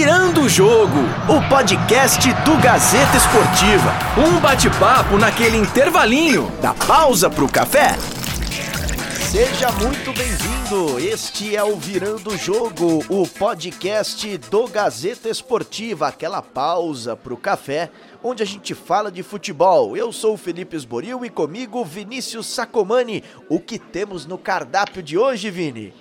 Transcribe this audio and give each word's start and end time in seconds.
Virando 0.00 0.40
o 0.40 0.48
Jogo, 0.48 0.98
o 1.28 1.46
podcast 1.46 2.32
do 2.42 2.56
Gazeta 2.56 3.18
Esportiva. 3.18 3.92
Um 4.16 4.40
bate-papo 4.40 5.18
naquele 5.18 5.58
intervalinho 5.58 6.50
da 6.62 6.72
pausa 6.72 7.28
pro 7.28 7.46
café. 7.46 7.98
Seja 9.30 9.70
muito 9.72 10.10
bem-vindo. 10.14 10.98
Este 10.98 11.54
é 11.54 11.62
o 11.62 11.76
Virando 11.76 12.30
o 12.30 12.38
Jogo, 12.38 13.04
o 13.10 13.28
podcast 13.28 14.38
do 14.38 14.66
Gazeta 14.68 15.28
Esportiva, 15.28 16.08
aquela 16.08 16.40
pausa 16.40 17.14
pro 17.14 17.36
café 17.36 17.90
onde 18.22 18.42
a 18.42 18.46
gente 18.46 18.74
fala 18.74 19.10
de 19.10 19.22
futebol. 19.22 19.96
Eu 19.96 20.12
sou 20.12 20.34
o 20.34 20.38
Felipe 20.38 20.76
Esboril 20.76 21.24
e 21.26 21.30
comigo 21.30 21.84
Vinícius 21.84 22.46
Sacomani. 22.46 23.22
O 23.48 23.60
que 23.60 23.78
temos 23.78 24.24
no 24.24 24.38
cardápio 24.38 25.02
de 25.02 25.18
hoje, 25.18 25.50
Vini? 25.50 25.92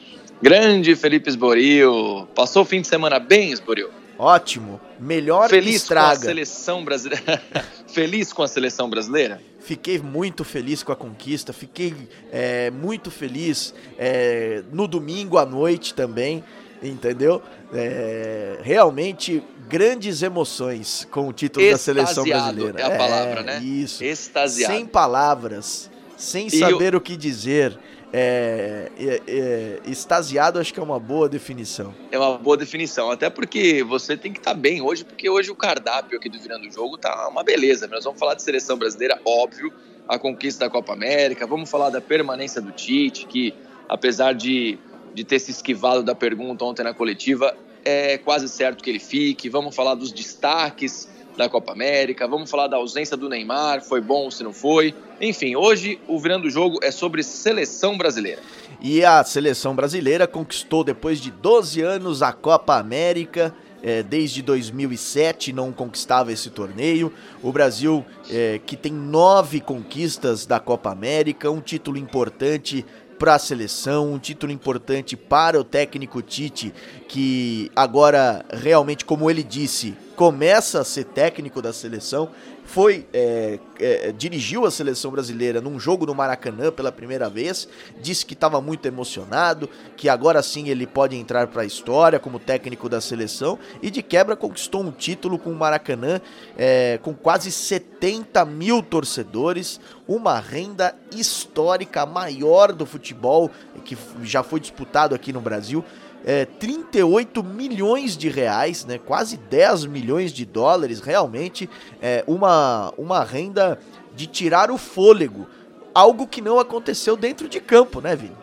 Grande 0.42 0.96
Felipe 0.96 1.30
Esboril. 1.30 2.28
Passou 2.34 2.64
o 2.64 2.66
fim 2.66 2.82
de 2.82 2.88
semana 2.88 3.20
bem, 3.20 3.52
Esboril? 3.52 3.90
Ótimo. 4.18 4.80
Melhor 5.00 5.50
Feliz 5.50 5.76
estraga. 5.76 6.08
com 6.08 6.24
a 6.24 6.26
seleção 6.26 6.84
brasileira. 6.84 7.42
Feliz 7.88 8.34
com 8.34 8.44
a 8.44 8.48
seleção 8.48 8.90
brasileira? 8.90 9.42
Fiquei 9.60 10.00
muito 10.00 10.44
feliz 10.44 10.82
com 10.82 10.92
a 10.92 10.96
conquista, 10.96 11.52
fiquei 11.52 11.94
é, 12.32 12.72
muito 12.72 13.12
feliz 13.12 13.74
é, 13.98 14.64
no 14.72 14.88
domingo 14.88 15.38
à 15.38 15.46
noite 15.46 15.94
também, 15.94 16.44
entendeu? 16.82 17.42
É, 17.74 18.60
realmente 18.64 19.44
grandes 19.68 20.22
emoções 20.22 21.08
com 21.12 21.28
o 21.28 21.34
título 21.34 21.66
Extasiado 21.66 22.00
da 22.00 22.06
seleção 22.08 22.24
brasileira. 22.24 22.80
É 22.80 22.84
a 22.84 22.98
palavra, 22.98 23.44
né? 23.44 23.60
Isso. 23.60 24.04
Extasiado. 24.04 24.74
Sem 24.74 24.86
palavras, 24.86 25.90
sem 26.18 26.48
E 26.48 26.52
saber 26.52 26.96
o 26.96 27.02
que 27.02 27.16
dizer. 27.16 27.78
É, 28.12 28.92
é, 28.98 29.22
é, 29.28 29.80
extasiado 29.86 30.60
acho 30.60 30.74
que 30.74 30.80
é 30.80 30.84
uma 30.84 31.00
boa 31.00 31.30
definição. 31.30 31.94
É 32.12 32.18
uma 32.18 32.38
boa 32.38 32.58
definição, 32.58 33.12
até 33.12 33.30
porque 33.30 33.84
você 33.84 34.18
tem 34.18 34.34
que 34.34 34.40
estar 34.40 34.56
bem 34.56 34.82
hoje, 34.82 35.06
porque 35.06 35.30
hoje 35.30 35.52
o 35.52 35.56
cardápio 35.56 36.18
aqui 36.18 36.28
do 36.28 36.40
Virando 36.40 36.68
o 36.68 36.72
Jogo 36.72 36.98
tá 36.98 37.28
uma 37.28 37.44
beleza. 37.44 37.88
Nós 37.88 38.04
vamos 38.04 38.20
falar 38.20 38.34
de 38.34 38.42
seleção 38.42 38.78
brasileira, 38.78 39.20
óbvio, 39.24 39.72
a 40.08 40.18
conquista 40.18 40.66
da 40.66 40.72
Copa 40.72 40.94
América, 40.94 41.46
vamos 41.46 41.70
falar 41.70 41.92
da 41.92 42.02
permanência 42.02 42.60
do 42.60 42.72
Tite, 42.72 43.28
que 43.28 43.54
apesar 43.88 44.34
de, 44.34 44.80
de 45.14 45.24
ter 45.24 45.38
se 45.38 45.52
esquivado 45.52 46.02
da 46.02 46.16
pergunta 46.16 46.66
ontem 46.66 46.84
na 46.84 46.96
coletiva, 46.96 47.56
é 47.86 48.18
quase 48.18 48.50
certo 48.50 48.84
que 48.84 48.90
ele 48.90 49.00
fique. 49.00 49.50
Vamos 49.50 49.76
falar 49.76 49.94
dos 49.94 50.12
destaques 50.12 51.08
da 51.38 51.48
Copa 51.48 51.72
América, 51.72 52.28
vamos 52.28 52.50
falar 52.50 52.68
da 52.68 52.78
ausência 52.78 53.16
do 53.16 53.30
Neymar, 53.30 53.82
foi 53.82 54.02
bom 54.02 54.30
se 54.30 54.44
não 54.44 54.54
foi. 54.54 54.94
Enfim, 55.22 55.56
hoje 55.56 56.00
o 56.08 56.20
Virando 56.20 56.48
o 56.48 56.50
Jogo 56.50 56.80
é 56.84 56.92
sobre 56.92 57.24
seleção 57.24 57.98
brasileira. 57.98 58.42
E 58.82 59.04
a 59.04 59.24
seleção 59.24 59.76
brasileira 59.76 60.28
conquistou 60.28 60.84
depois 60.84 61.20
de 61.20 61.32
12 61.32 61.82
anos 61.82 62.22
a 62.22 62.32
Copa 62.32 62.78
América. 62.78 63.54
É, 63.82 64.04
desde 64.04 64.42
2007 64.42 65.54
não 65.54 65.72
conquistava 65.72 66.34
esse 66.34 66.50
torneio. 66.50 67.14
O 67.42 67.52
Brasil, 67.52 68.06
é, 68.30 68.60
que 68.66 68.76
tem 68.76 68.92
nove 68.92 69.62
conquistas 69.62 70.46
da 70.46 70.60
Copa 70.60 70.92
América, 70.92 71.50
um 71.50 71.62
título 71.62 71.98
importante 71.98 72.86
para 73.20 73.36
a 73.36 73.40
seleção, 73.40 74.14
um 74.14 74.18
título 74.18 74.52
importante 74.52 75.18
para 75.18 75.60
o 75.60 75.64
técnico 75.64 76.22
Tite, 76.22 76.74
que 77.08 77.70
agora 77.76 78.46
realmente, 78.50 79.04
como 79.04 79.30
ele 79.30 79.44
disse, 79.44 79.94
começa 80.20 80.82
a 80.82 80.84
ser 80.84 81.06
técnico 81.06 81.62
da 81.62 81.72
seleção. 81.72 82.30
Foi 82.66 83.08
é, 83.14 83.58
é, 83.80 84.12
dirigiu 84.12 84.66
a 84.66 84.70
seleção 84.70 85.12
brasileira 85.12 85.62
num 85.62 85.80
jogo 85.80 86.06
no 86.06 86.14
Maracanã 86.14 86.74
pela 86.74 86.92
primeira 86.92 87.30
vez, 87.30 87.70
disse 88.02 88.26
que 88.26 88.34
estava 88.34 88.60
muito 88.60 88.86
emocionado, 88.86 89.70
que 89.96 90.10
agora 90.10 90.44
sim 90.44 90.68
ele 90.68 90.86
pode 90.86 91.16
entrar 91.16 91.48
para 91.48 91.62
a 91.62 91.66
história 91.66 92.20
como 92.20 92.38
técnico 92.38 92.90
da 92.90 93.00
seleção 93.00 93.58
e 93.82 93.90
de 93.90 94.04
quebra 94.04 94.36
conquistou 94.36 94.84
um 94.84 94.92
título 94.92 95.40
com 95.40 95.52
o 95.52 95.56
Maracanã 95.56 96.20
é, 96.58 97.00
com 97.02 97.14
quase 97.14 97.50
70 97.50 98.44
mil 98.44 98.84
torcedores, 98.84 99.80
uma 100.06 100.38
renda 100.38 100.94
histórica 101.16 102.06
maior 102.06 102.74
do 102.74 102.86
futebol 102.86 103.50
que 103.86 103.98
já 104.22 104.44
foi 104.44 104.60
disputado 104.60 105.16
aqui 105.16 105.32
no 105.32 105.40
Brasil 105.40 105.84
é, 106.26 106.46
38 106.46 107.44
milhões 107.44 108.18
de 108.18 108.30
reais, 108.30 108.86
né, 108.86 108.98
quase 108.98 109.38
10 109.38 109.86
milhões 109.86 110.32
de 110.32 110.46
dólares, 110.46 111.00
realmente 111.00 111.70
é, 112.02 112.24
uma, 112.28 112.94
uma 112.98 113.24
renda 113.24 113.80
de 114.16 114.28
tirar 114.28 114.70
o 114.72 114.78
fôlego, 114.78 115.48
algo 115.94 116.28
que 116.28 116.42
não 116.42 116.60
aconteceu 116.60 117.16
dentro 117.16 117.48
de 117.48 117.60
campo, 117.60 118.02
né, 118.02 118.16
Vini? 118.16 118.36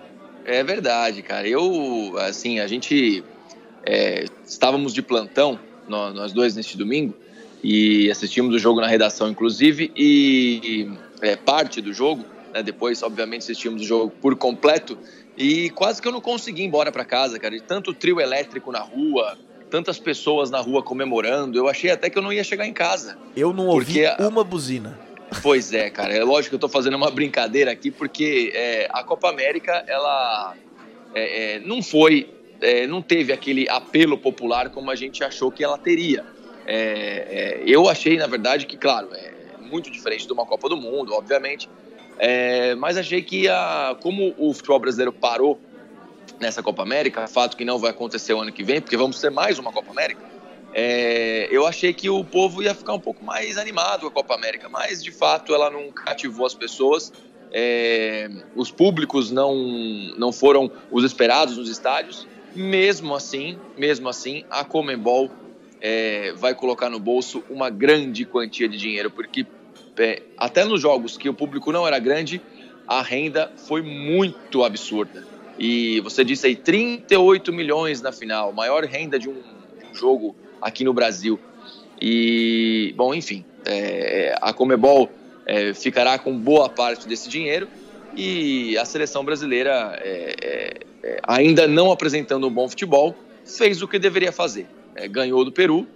É 0.44 0.62
verdade, 0.62 1.22
cara. 1.22 1.46
Eu, 1.48 2.14
assim, 2.18 2.60
a 2.60 2.66
gente 2.66 3.24
é, 3.84 4.24
estávamos 4.46 4.94
de 4.94 5.02
plantão, 5.02 5.58
nós 5.88 6.32
dois 6.32 6.54
neste 6.54 6.76
domingo, 6.76 7.14
e 7.62 8.10
assistimos 8.10 8.54
o 8.54 8.58
jogo 8.58 8.80
na 8.80 8.86
redação, 8.86 9.28
inclusive, 9.28 9.90
e 9.96 10.88
é, 11.20 11.36
parte 11.36 11.80
do 11.80 11.92
jogo, 11.92 12.24
né, 12.52 12.62
depois, 12.62 13.02
obviamente, 13.02 13.42
assistimos 13.42 13.82
o 13.82 13.84
jogo 13.84 14.12
por 14.20 14.36
completo, 14.36 14.98
e 15.36 15.70
quase 15.70 16.00
que 16.00 16.08
eu 16.08 16.12
não 16.12 16.20
consegui 16.20 16.62
ir 16.62 16.66
embora 16.66 16.90
para 16.90 17.04
casa, 17.04 17.38
cara. 17.38 17.54
De 17.54 17.62
tanto 17.62 17.92
trio 17.92 18.20
elétrico 18.20 18.72
na 18.72 18.80
rua, 18.80 19.36
tantas 19.70 19.98
pessoas 19.98 20.50
na 20.50 20.60
rua 20.60 20.82
comemorando. 20.82 21.58
Eu 21.58 21.68
achei 21.68 21.90
até 21.90 22.08
que 22.08 22.16
eu 22.16 22.22
não 22.22 22.32
ia 22.32 22.42
chegar 22.42 22.66
em 22.66 22.72
casa. 22.72 23.18
Eu 23.36 23.52
não 23.52 23.66
ouvi 23.66 24.02
uma 24.18 24.42
buzina. 24.42 24.98
Pois 25.42 25.72
é, 25.72 25.90
cara. 25.90 26.14
É 26.14 26.22
lógico 26.22 26.50
que 26.50 26.54
eu 26.54 26.60
tô 26.60 26.68
fazendo 26.68 26.96
uma 26.96 27.10
brincadeira 27.10 27.70
aqui, 27.70 27.90
porque 27.90 28.52
é, 28.54 28.88
a 28.90 29.02
Copa 29.02 29.28
América, 29.28 29.84
ela 29.86 30.54
é, 31.14 31.56
é, 31.56 31.60
não 31.60 31.82
foi, 31.82 32.30
é, 32.60 32.86
não 32.86 33.02
teve 33.02 33.32
aquele 33.32 33.68
apelo 33.68 34.16
popular 34.16 34.70
como 34.70 34.90
a 34.90 34.94
gente 34.94 35.22
achou 35.24 35.50
que 35.50 35.62
ela 35.64 35.76
teria. 35.76 36.24
É, 36.66 36.76
é, 36.78 37.62
eu 37.66 37.88
achei, 37.88 38.16
na 38.16 38.26
verdade, 38.26 38.66
que, 38.66 38.76
claro, 38.76 39.08
é 39.12 39.32
muito 39.60 39.90
diferente 39.90 40.26
de 40.26 40.32
uma 40.32 40.46
Copa 40.46 40.68
do 40.68 40.76
Mundo, 40.76 41.12
obviamente, 41.12 41.68
é, 42.18 42.74
mas 42.74 42.96
achei 42.96 43.22
que, 43.22 43.48
a, 43.48 43.96
como 44.00 44.34
o 44.38 44.52
futebol 44.52 44.78
brasileiro 44.78 45.12
parou 45.12 45.60
nessa 46.40 46.62
Copa 46.62 46.82
América, 46.82 47.26
fato 47.26 47.56
que 47.56 47.64
não 47.64 47.78
vai 47.78 47.90
acontecer 47.90 48.34
o 48.34 48.40
ano 48.40 48.52
que 48.52 48.62
vem, 48.62 48.80
porque 48.80 48.96
vamos 48.96 49.20
ter 49.20 49.30
mais 49.30 49.58
uma 49.58 49.72
Copa 49.72 49.90
América, 49.90 50.20
é, 50.78 51.48
eu 51.50 51.66
achei 51.66 51.94
que 51.94 52.10
o 52.10 52.22
povo 52.22 52.62
ia 52.62 52.74
ficar 52.74 52.92
um 52.92 53.00
pouco 53.00 53.24
mais 53.24 53.56
animado 53.56 54.02
com 54.02 54.08
a 54.08 54.10
Copa 54.10 54.34
América, 54.34 54.68
mas 54.68 55.02
de 55.02 55.10
fato 55.10 55.54
ela 55.54 55.70
não 55.70 55.90
cativou 55.90 56.44
as 56.44 56.52
pessoas. 56.52 57.12
É, 57.50 58.28
os 58.54 58.70
públicos 58.70 59.30
não, 59.30 59.54
não 60.18 60.32
foram 60.32 60.70
os 60.90 61.02
esperados 61.02 61.56
nos 61.56 61.70
estádios. 61.70 62.26
Mesmo 62.54 63.14
assim, 63.14 63.58
mesmo 63.76 64.06
assim, 64.06 64.44
a 64.50 64.64
Comembol 64.64 65.30
é, 65.80 66.32
vai 66.34 66.54
colocar 66.54 66.90
no 66.90 67.00
bolso 67.00 67.42
uma 67.48 67.70
grande 67.70 68.26
quantia 68.26 68.68
de 68.68 68.76
dinheiro, 68.76 69.10
porque 69.10 69.46
é, 69.98 70.22
até 70.36 70.64
nos 70.64 70.80
jogos 70.80 71.16
que 71.16 71.28
o 71.28 71.34
público 71.34 71.72
não 71.72 71.86
era 71.86 71.98
grande, 71.98 72.40
a 72.86 73.02
renda 73.02 73.52
foi 73.56 73.82
muito 73.82 74.62
absurda. 74.64 75.24
E 75.58 76.00
você 76.00 76.24
disse 76.24 76.46
aí 76.46 76.54
38 76.54 77.52
milhões 77.52 78.02
na 78.02 78.12
final, 78.12 78.52
maior 78.52 78.84
renda 78.84 79.18
de 79.18 79.28
um, 79.28 79.34
de 79.34 79.86
um 79.90 79.94
jogo 79.94 80.36
aqui 80.60 80.84
no 80.84 80.92
Brasil. 80.92 81.38
E, 82.00 82.92
bom, 82.96 83.14
enfim, 83.14 83.44
é, 83.64 84.36
a 84.40 84.52
Comebol 84.52 85.10
é, 85.46 85.72
ficará 85.72 86.18
com 86.18 86.36
boa 86.38 86.68
parte 86.68 87.08
desse 87.08 87.28
dinheiro 87.28 87.68
e 88.14 88.76
a 88.78 88.84
seleção 88.84 89.24
brasileira, 89.24 89.98
é, 90.02 90.34
é, 90.42 90.80
é 91.02 91.20
ainda 91.22 91.66
não 91.66 91.90
apresentando 91.90 92.46
um 92.46 92.50
bom 92.50 92.68
futebol, 92.68 93.14
fez 93.44 93.82
o 93.82 93.88
que 93.88 93.98
deveria 93.98 94.32
fazer. 94.32 94.66
É, 94.94 95.08
ganhou 95.08 95.44
do 95.44 95.52
Peru, 95.52 95.86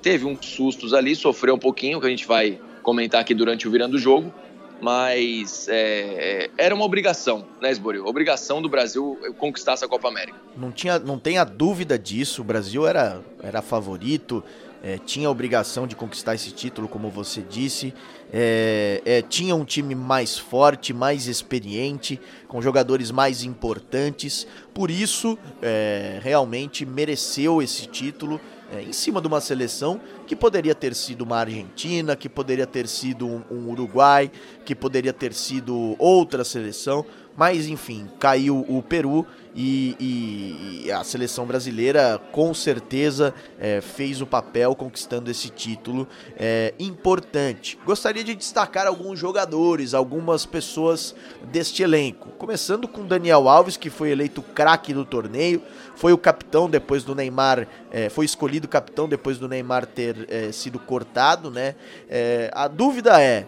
teve 0.00 0.24
uns 0.24 0.46
sustos 0.46 0.94
ali, 0.94 1.16
sofreu 1.16 1.56
um 1.56 1.58
pouquinho, 1.58 2.00
que 2.00 2.06
a 2.06 2.10
gente 2.10 2.24
vai 2.24 2.56
comentar 2.86 3.20
aqui 3.20 3.34
durante 3.34 3.66
o 3.66 3.70
Virando 3.72 3.96
o 3.96 3.98
Jogo, 3.98 4.32
mas 4.80 5.66
é, 5.68 6.44
é, 6.44 6.50
era 6.56 6.72
uma 6.72 6.84
obrigação, 6.84 7.44
né, 7.60 7.72
Esboril? 7.72 8.06
Obrigação 8.06 8.62
do 8.62 8.68
Brasil 8.68 9.18
conquistar 9.38 9.72
essa 9.72 9.88
Copa 9.88 10.06
América. 10.06 10.38
Não, 10.56 10.70
tinha, 10.70 10.96
não 11.00 11.18
tenha 11.18 11.42
dúvida 11.42 11.98
disso, 11.98 12.42
o 12.42 12.44
Brasil 12.44 12.86
era, 12.86 13.20
era 13.42 13.60
favorito, 13.60 14.44
é, 14.84 14.98
tinha 14.98 15.26
a 15.26 15.30
obrigação 15.32 15.84
de 15.84 15.96
conquistar 15.96 16.36
esse 16.36 16.52
título, 16.52 16.86
como 16.86 17.10
você 17.10 17.42
disse. 17.42 17.92
É, 18.32 19.02
é, 19.04 19.20
tinha 19.20 19.56
um 19.56 19.64
time 19.64 19.96
mais 19.96 20.38
forte, 20.38 20.92
mais 20.92 21.26
experiente, 21.26 22.20
com 22.46 22.62
jogadores 22.62 23.10
mais 23.10 23.42
importantes. 23.42 24.46
Por 24.72 24.92
isso, 24.92 25.36
é, 25.60 26.20
realmente 26.22 26.86
mereceu 26.86 27.60
esse 27.60 27.86
título 27.86 28.40
é, 28.72 28.82
em 28.82 28.92
cima 28.92 29.20
de 29.20 29.26
uma 29.26 29.40
seleção 29.40 30.00
que 30.26 30.34
poderia 30.34 30.74
ter 30.74 30.94
sido 30.94 31.22
uma 31.22 31.38
Argentina, 31.38 32.16
que 32.16 32.28
poderia 32.28 32.66
ter 32.66 32.88
sido 32.88 33.26
um, 33.26 33.42
um 33.50 33.70
Uruguai, 33.70 34.30
que 34.64 34.74
poderia 34.74 35.12
ter 35.12 35.32
sido 35.32 35.94
outra 35.98 36.44
seleção, 36.44 37.04
Mas 37.36 37.66
enfim, 37.66 38.08
caiu 38.18 38.64
o 38.68 38.82
Peru 38.82 39.26
e, 39.56 39.96
e, 39.98 40.82
e 40.86 40.92
a 40.92 41.02
seleção 41.02 41.46
brasileira 41.46 42.20
com 42.30 42.52
certeza 42.52 43.34
é, 43.58 43.80
fez 43.80 44.20
o 44.20 44.26
papel 44.26 44.74
conquistando 44.74 45.30
esse 45.30 45.48
título 45.48 46.06
é, 46.36 46.74
importante. 46.78 47.78
Gostaria 47.84 48.22
de 48.22 48.34
destacar 48.34 48.86
alguns 48.86 49.18
jogadores, 49.18 49.94
algumas 49.94 50.44
pessoas 50.44 51.14
deste 51.50 51.82
elenco. 51.82 52.30
Começando 52.32 52.86
com 52.86 53.06
Daniel 53.06 53.48
Alves, 53.48 53.78
que 53.78 53.88
foi 53.88 54.10
eleito 54.10 54.42
craque 54.42 54.92
do 54.92 55.04
torneio, 55.04 55.62
foi 55.94 56.12
o 56.12 56.18
capitão 56.18 56.68
depois 56.68 57.02
do 57.02 57.14
Neymar, 57.14 57.66
é, 57.90 58.10
foi 58.10 58.26
escolhido 58.26 58.68
capitão 58.68 59.08
depois 59.08 59.38
do 59.38 59.48
Neymar 59.48 59.86
ter 59.86 60.26
é, 60.28 60.52
sido 60.52 60.78
cortado, 60.78 61.50
né? 61.50 61.74
É, 62.10 62.50
a 62.52 62.68
dúvida 62.68 63.20
é 63.20 63.46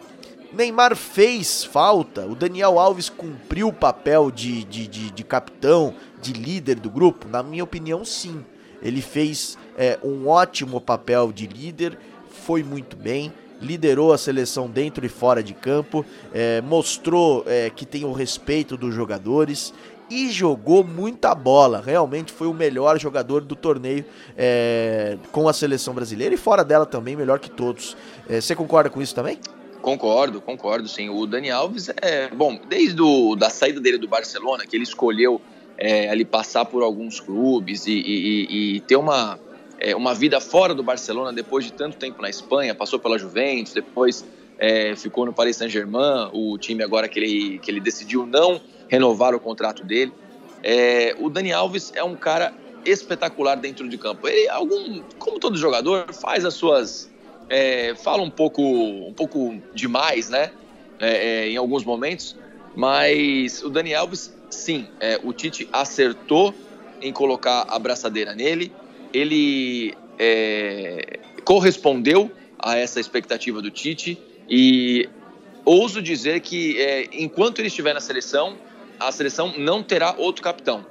Neymar 0.53 0.97
fez 0.97 1.63
falta, 1.63 2.27
o 2.27 2.35
Daniel 2.35 2.79
Alves 2.79 3.11
cumpriu 3.11 3.69
o 3.69 3.73
papel 3.73 4.31
de, 4.31 4.65
de, 4.65 4.87
de, 4.87 5.11
de 5.11 5.25
capitão, 5.25 5.95
de 6.23 6.33
líder 6.33 6.77
do 6.77 6.89
grupo? 6.89 7.29
Na 7.29 7.43
minha 7.43 7.63
opinião, 7.63 8.05
sim. 8.05 8.45
Ele 8.81 9.03
fez 9.03 9.59
é, 9.77 9.99
um 10.03 10.27
ótimo 10.27 10.81
papel 10.81 11.33
de 11.33 11.47
líder, 11.47 11.99
foi 12.31 12.63
muito 12.63 12.97
bem, 12.97 13.33
liderou 13.61 14.13
a 14.13 14.19
seleção 14.19 14.71
dentro 14.71 15.05
e 15.05 15.09
fora 15.09 15.43
de 15.43 15.53
campo, 15.53 16.05
é, 16.33 16.63
mostrou 16.63 17.45
é, 17.47 17.69
que 17.69 17.85
tem 17.85 18.05
o 18.05 18.13
respeito 18.13 18.77
dos 18.77 18.95
jogadores 18.95 19.75
e 20.09 20.31
jogou 20.31 20.83
muita 20.83 21.35
bola. 21.35 21.83
Realmente 21.85 22.33
foi 22.33 22.47
o 22.47 22.55
melhor 22.55 22.99
jogador 22.99 23.43
do 23.43 23.55
torneio 23.55 24.05
é, 24.37 25.19
com 25.31 25.49
a 25.49 25.53
seleção 25.53 25.93
brasileira 25.93 26.35
e 26.35 26.39
fora 26.39 26.65
dela 26.65 26.87
também, 26.87 27.17
melhor 27.17 27.39
que 27.39 27.51
todos. 27.51 27.97
É, 28.29 28.41
você 28.41 28.55
concorda 28.55 28.89
com 28.89 29.03
isso 29.03 29.15
também? 29.15 29.39
Concordo, 29.81 30.41
concordo, 30.41 30.89
sim. 30.89 31.09
O 31.09 31.27
Dani 31.27 31.51
Alves 31.51 31.89
é, 32.03 32.29
bom, 32.29 32.59
desde 32.69 33.01
o, 33.01 33.37
da 33.37 33.49
saída 33.49 33.81
dele 33.81 33.99
do 33.99 34.09
Barcelona, 34.09 34.67
que 34.67 34.77
ele 34.77 34.83
escolheu 34.83 35.41
é, 35.77 36.09
ali 36.11 36.25
passar 36.25 36.65
por 36.65 36.83
alguns 36.83 37.21
clubes 37.21 37.87
e, 37.87 37.93
e, 37.93 38.77
e 38.77 38.81
ter 38.81 38.97
uma, 38.97 39.39
é, 39.79 39.95
uma 39.95 40.15
vida 40.15 40.41
fora 40.41 40.75
do 40.75 40.83
Barcelona 40.83 41.33
depois 41.33 41.65
de 41.65 41.73
tanto 41.73 41.97
tempo 41.97 42.21
na 42.21 42.29
Espanha, 42.29 42.75
passou 42.75 42.99
pela 42.99 43.19
Juventus, 43.19 43.73
depois 43.73 44.25
é, 44.59 44.97
ficou 44.97 45.25
no 45.25 45.33
Paris 45.33 45.57
Saint-Germain, 45.57 46.31
o 46.33 46.59
time 46.59 46.83
agora 46.83 47.09
que 47.09 47.19
ele, 47.19 47.59
que 47.61 47.71
ele 47.71 47.81
decidiu 47.81 48.27
não 48.27 48.61
renovar 48.89 49.35
o 49.35 49.41
contrato 49.41 49.85
dele. 49.85 50.13
É, 50.63 51.15
o 51.21 51.31
Dani 51.31 51.53
Alves 51.53 51.93
é 51.95 52.03
um 52.03 52.17
cara 52.17 52.53
espetacular 52.85 53.55
dentro 53.55 53.89
de 53.89 53.97
campo. 53.97 54.27
Ele, 54.27 54.49
algum, 54.49 55.03
como 55.19 55.39
todo 55.39 55.57
jogador, 55.57 56.13
faz 56.13 56.45
as 56.45 56.55
suas 56.55 57.09
é, 57.49 57.95
fala 57.95 58.23
um 58.23 58.31
pouco, 58.31 58.63
um 58.63 59.13
pouco 59.13 59.61
demais, 59.75 60.29
né? 60.29 60.51
É, 61.01 61.45
é, 61.45 61.49
em 61.49 61.57
alguns 61.57 61.85
momentos, 61.85 62.37
mas 62.75 63.63
o 63.63 63.71
Dani 63.71 63.95
Alves, 63.95 64.37
sim, 64.51 64.89
é, 64.99 65.21
o 65.23 65.33
Tite 65.33 65.69
acertou 65.73 66.53
em 67.01 67.13
colocar 67.13 67.67
a 67.69 67.79
braçadeira 67.79 68.35
nele, 68.35 68.73
ele 69.13 69.95
é, 70.19 71.21
correspondeu 71.45 72.31
a 72.59 72.77
essa 72.77 72.99
expectativa 72.99 73.63
do 73.63 73.71
Tite 73.71 74.21
e 74.49 75.09
ouso 75.65 76.03
dizer 76.03 76.41
que 76.41 76.81
é, 76.81 77.09
enquanto 77.13 77.61
ele 77.61 77.69
estiver 77.69 77.95
na 77.95 78.01
seleção, 78.01 78.57
a 78.99 79.13
seleção 79.13 79.55
não 79.57 79.83
terá 79.83 80.15
outro 80.19 80.43
capitão. 80.43 80.85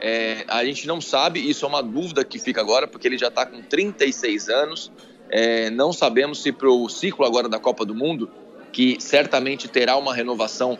É, 0.00 0.44
a 0.46 0.64
gente 0.64 0.86
não 0.86 1.00
sabe, 1.00 1.40
isso 1.40 1.64
é 1.64 1.68
uma 1.68 1.82
dúvida 1.82 2.24
que 2.24 2.38
fica 2.38 2.60
agora, 2.60 2.86
porque 2.86 3.08
ele 3.08 3.18
já 3.18 3.28
está 3.28 3.44
com 3.44 3.60
36 3.60 4.48
anos, 4.48 4.92
é, 5.30 5.70
não 5.70 5.92
sabemos 5.92 6.42
se 6.42 6.52
para 6.52 6.70
o 6.70 6.88
ciclo 6.88 7.24
agora 7.24 7.48
da 7.48 7.58
Copa 7.58 7.84
do 7.84 7.94
Mundo, 7.94 8.30
que 8.72 8.96
certamente 9.00 9.68
terá 9.68 9.96
uma 9.96 10.14
renovação 10.14 10.78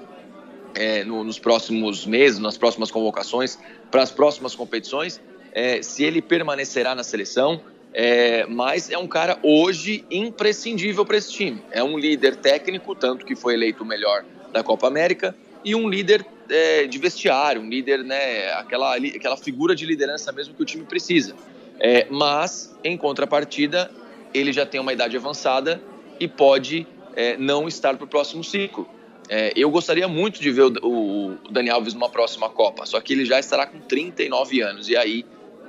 é, 0.74 1.04
no, 1.04 1.24
nos 1.24 1.38
próximos 1.38 2.06
meses, 2.06 2.38
nas 2.38 2.56
próximas 2.56 2.90
convocações, 2.90 3.58
para 3.90 4.02
as 4.02 4.10
próximas 4.10 4.54
competições, 4.54 5.20
é, 5.52 5.82
se 5.82 6.04
ele 6.04 6.22
permanecerá 6.22 6.94
na 6.94 7.02
seleção. 7.02 7.60
É, 7.92 8.44
mas 8.46 8.90
é 8.90 8.98
um 8.98 9.08
cara 9.08 9.38
hoje 9.42 10.04
imprescindível 10.10 11.06
para 11.06 11.16
esse 11.16 11.32
time. 11.32 11.62
É 11.70 11.82
um 11.82 11.98
líder 11.98 12.36
técnico, 12.36 12.94
tanto 12.94 13.24
que 13.24 13.34
foi 13.34 13.54
eleito 13.54 13.82
o 13.82 13.86
melhor 13.86 14.24
da 14.52 14.62
Copa 14.62 14.86
América, 14.86 15.34
e 15.64 15.74
um 15.74 15.88
líder 15.88 16.24
é, 16.48 16.86
de 16.86 16.98
vestiário, 16.98 17.60
um 17.60 17.68
líder, 17.68 18.04
né, 18.04 18.52
aquela, 18.52 18.94
aquela 18.94 19.36
figura 19.36 19.74
de 19.74 19.84
liderança 19.84 20.30
mesmo 20.32 20.54
que 20.54 20.62
o 20.62 20.66
time 20.66 20.84
precisa. 20.84 21.34
É, 21.80 22.06
mas, 22.10 22.76
em 22.82 22.96
contrapartida, 22.96 23.90
ele 24.32 24.52
já 24.52 24.66
tem 24.66 24.80
uma 24.80 24.92
idade 24.92 25.16
avançada 25.16 25.80
e 26.20 26.26
pode 26.26 26.86
é, 27.14 27.36
não 27.36 27.69
estar 27.69 27.96
para 27.96 28.04
o 28.04 28.08
próximo 28.08 28.44
ciclo. 28.44 28.88
É, 29.28 29.52
eu 29.54 29.70
gostaria 29.70 30.08
muito 30.08 30.40
de 30.40 30.50
ver 30.50 30.62
o, 30.62 30.72
o, 30.82 31.38
Dani 31.50 31.69
Alves 31.69 31.92
numa 31.92 32.08
próxima 32.08 32.48
Copa, 32.48 32.86
só 32.86 33.00
que 33.00 33.12
ele 33.12 33.25
já 33.25 33.38
estará 33.38 33.66
com 33.66 33.78
39 33.78 34.62
anos 34.62 34.88
e 34.88 34.96
aí 34.96 35.25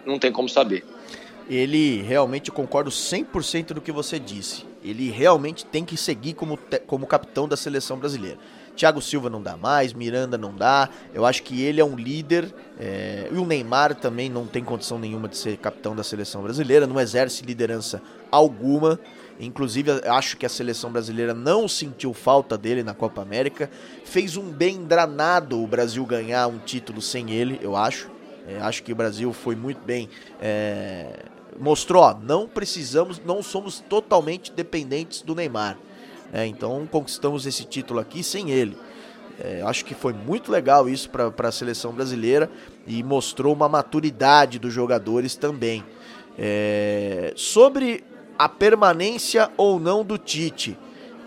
não 0.06 0.18
tem 0.18 0.32
como 0.32 0.48
saber. 0.48 0.86
Ele 1.50 2.02
realmente, 2.04 2.52
concordo 2.52 2.90
100% 2.90 3.74
do 3.74 3.82
que 3.82 3.92
você 3.92 4.20
disse. 4.20 4.66
Ele 4.84 5.10
realmente 5.10 5.66
tem 5.66 5.84
que 5.84 5.98
seguir 5.98 6.34
como, 6.34 6.58
como 6.86 7.08
capitão 7.08 7.48
da 7.48 7.58
seleção 7.58 7.98
brasileira. 7.98 8.38
Thiago 8.80 9.02
Silva 9.02 9.30
não 9.30 9.42
dá 9.42 9.58
mais, 9.58 9.92
Miranda 9.92 10.38
não 10.38 10.56
dá. 10.56 10.88
Eu 11.14 11.26
acho 11.26 11.44
que 11.44 11.62
ele 11.62 11.82
é 11.82 11.84
um 11.84 11.98
líder. 11.98 12.56
É... 12.80 13.28
E 13.30 13.38
o 13.38 13.46
Neymar 13.46 13.94
também 13.94 14.30
não 14.30 14.48
tem 14.48 14.64
condição 14.64 14.98
nenhuma 14.98 15.28
de 15.28 15.36
ser 15.36 15.58
capitão 15.58 15.94
da 15.94 16.02
seleção 16.02 16.42
brasileira, 16.42 16.88
não 16.88 16.98
exerce 16.98 17.44
liderança 17.44 18.02
alguma. 18.32 18.98
Inclusive, 19.38 19.92
acho 20.06 20.38
que 20.38 20.46
a 20.46 20.50
seleção 20.50 20.94
brasileira 20.94 21.34
não 21.34 21.68
sentiu 21.68 22.14
falta 22.14 22.58
dele 22.58 22.82
na 22.82 22.94
Copa 22.94 23.22
América. 23.22 23.70
Fez 24.06 24.38
um 24.38 24.50
bem 24.50 24.86
danado 24.86 25.62
o 25.62 25.68
Brasil 25.68 26.06
ganhar 26.06 26.48
um 26.48 26.58
título 26.58 27.02
sem 27.02 27.32
ele, 27.32 27.60
eu 27.62 27.76
acho. 27.76 28.10
É, 28.48 28.60
acho 28.62 28.82
que 28.82 28.94
o 28.94 28.96
Brasil 28.96 29.34
foi 29.34 29.58
muito 29.58 29.82
bem. 29.84 30.08
É... 30.42 31.26
Mostrou, 31.60 32.02
ó, 32.02 32.18
não 32.18 32.48
precisamos, 32.48 33.22
não 33.26 33.44
somos 33.44 33.82
totalmente 33.90 34.54
dependentes 34.54 35.22
do 35.22 35.36
Neymar. 35.36 35.78
É, 36.32 36.46
então 36.46 36.88
conquistamos 36.90 37.46
esse 37.46 37.66
título 37.66 38.00
aqui 38.00 38.24
sem 38.24 38.52
ele. 38.52 38.78
É, 39.40 39.62
acho 39.66 39.86
que 39.86 39.94
foi 39.94 40.12
muito 40.12 40.52
legal 40.52 40.90
isso 40.90 41.10
para 41.10 41.48
a 41.48 41.52
seleção 41.52 41.94
brasileira 41.94 42.50
e 42.86 43.02
mostrou 43.02 43.54
uma 43.54 43.70
maturidade 43.70 44.60
dos 44.60 44.74
jogadores 44.74 45.36
também. 45.36 45.84
É, 46.38 47.34
sobre 47.36 48.04
a 48.38 48.48
permanência 48.48 49.50
ou 49.58 49.80
não 49.80 50.04
do 50.04 50.18
Tite. 50.18 50.78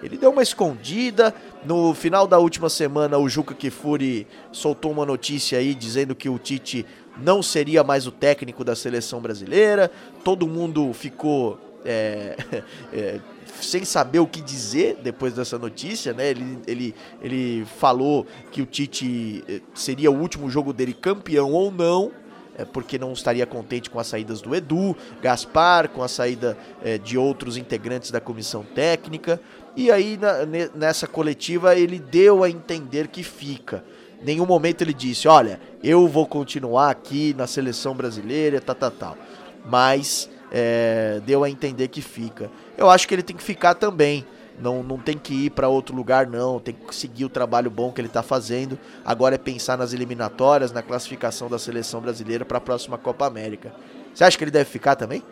Ele 0.02 0.16
deu 0.16 0.30
uma 0.30 0.42
escondida. 0.42 1.34
No 1.64 1.94
final 1.94 2.26
da 2.26 2.38
última 2.38 2.68
semana, 2.68 3.18
o 3.18 3.28
Juca 3.28 3.54
Kifuri 3.54 4.26
soltou 4.50 4.90
uma 4.90 5.06
notícia 5.06 5.58
aí 5.58 5.74
dizendo 5.74 6.14
que 6.14 6.28
o 6.28 6.38
Tite 6.38 6.84
não 7.16 7.42
seria 7.42 7.84
mais 7.84 8.06
o 8.06 8.10
técnico 8.10 8.64
da 8.64 8.74
seleção 8.74 9.20
brasileira. 9.20 9.90
Todo 10.24 10.46
mundo 10.48 10.92
ficou 10.92 11.58
é, 11.84 12.36
é, 12.92 13.20
sem 13.60 13.84
saber 13.84 14.18
o 14.18 14.26
que 14.26 14.40
dizer 14.40 14.98
depois 15.02 15.34
dessa 15.34 15.58
notícia, 15.58 16.12
né? 16.12 16.30
Ele, 16.30 16.58
ele, 16.66 16.94
ele 17.20 17.64
falou 17.78 18.26
que 18.50 18.62
o 18.62 18.66
Tite 18.66 19.44
eh, 19.48 19.60
seria 19.74 20.10
o 20.10 20.18
último 20.18 20.48
jogo 20.48 20.72
dele 20.72 20.92
campeão 20.92 21.52
ou 21.52 21.70
não, 21.70 22.12
é, 22.56 22.64
porque 22.64 22.98
não 22.98 23.12
estaria 23.12 23.46
contente 23.46 23.88
com 23.88 23.98
as 23.98 24.06
saídas 24.06 24.40
do 24.40 24.54
Edu, 24.54 24.96
Gaspar, 25.22 25.88
com 25.88 26.02
a 26.02 26.08
saída 26.08 26.56
é, 26.82 26.98
de 26.98 27.16
outros 27.16 27.56
integrantes 27.56 28.10
da 28.10 28.20
comissão 28.20 28.62
técnica. 28.62 29.40
E 29.74 29.90
aí, 29.90 30.18
na, 30.18 30.44
nessa 30.74 31.06
coletiva, 31.06 31.74
ele 31.74 31.98
deu 31.98 32.44
a 32.44 32.50
entender 32.50 33.08
que 33.08 33.22
fica. 33.22 33.82
Nenhum 34.22 34.46
momento 34.46 34.82
ele 34.82 34.92
disse: 34.92 35.26
Olha, 35.26 35.60
eu 35.82 36.06
vou 36.06 36.26
continuar 36.26 36.90
aqui 36.90 37.34
na 37.36 37.46
seleção 37.46 37.94
brasileira, 37.94 38.60
tal, 38.60 38.76
tal, 38.76 38.90
tal. 38.90 39.16
Mas 39.64 40.28
é, 40.52 41.20
deu 41.24 41.42
a 41.42 41.48
entender 41.48 41.88
que 41.88 42.02
fica. 42.02 42.50
Eu 42.76 42.90
acho 42.90 43.08
que 43.08 43.14
ele 43.14 43.22
tem 43.22 43.34
que 43.34 43.42
ficar 43.42 43.74
também. 43.74 44.26
Não, 44.60 44.82
não 44.82 44.98
tem 44.98 45.16
que 45.16 45.46
ir 45.46 45.50
para 45.50 45.66
outro 45.66 45.96
lugar, 45.96 46.26
não. 46.26 46.60
Tem 46.60 46.74
que 46.74 46.94
seguir 46.94 47.24
o 47.24 47.28
trabalho 47.30 47.70
bom 47.70 47.90
que 47.90 48.00
ele 48.00 48.08
está 48.08 48.22
fazendo. 48.22 48.78
Agora 49.02 49.34
é 49.34 49.38
pensar 49.38 49.78
nas 49.78 49.94
eliminatórias, 49.94 50.70
na 50.70 50.82
classificação 50.82 51.48
da 51.48 51.58
seleção 51.58 52.02
brasileira 52.02 52.44
para 52.44 52.58
a 52.58 52.60
próxima 52.60 52.98
Copa 52.98 53.26
América. 53.26 53.74
Você 54.14 54.24
acha 54.24 54.36
que 54.36 54.44
ele 54.44 54.50
deve 54.50 54.68
ficar 54.68 54.94
também? 54.94 55.22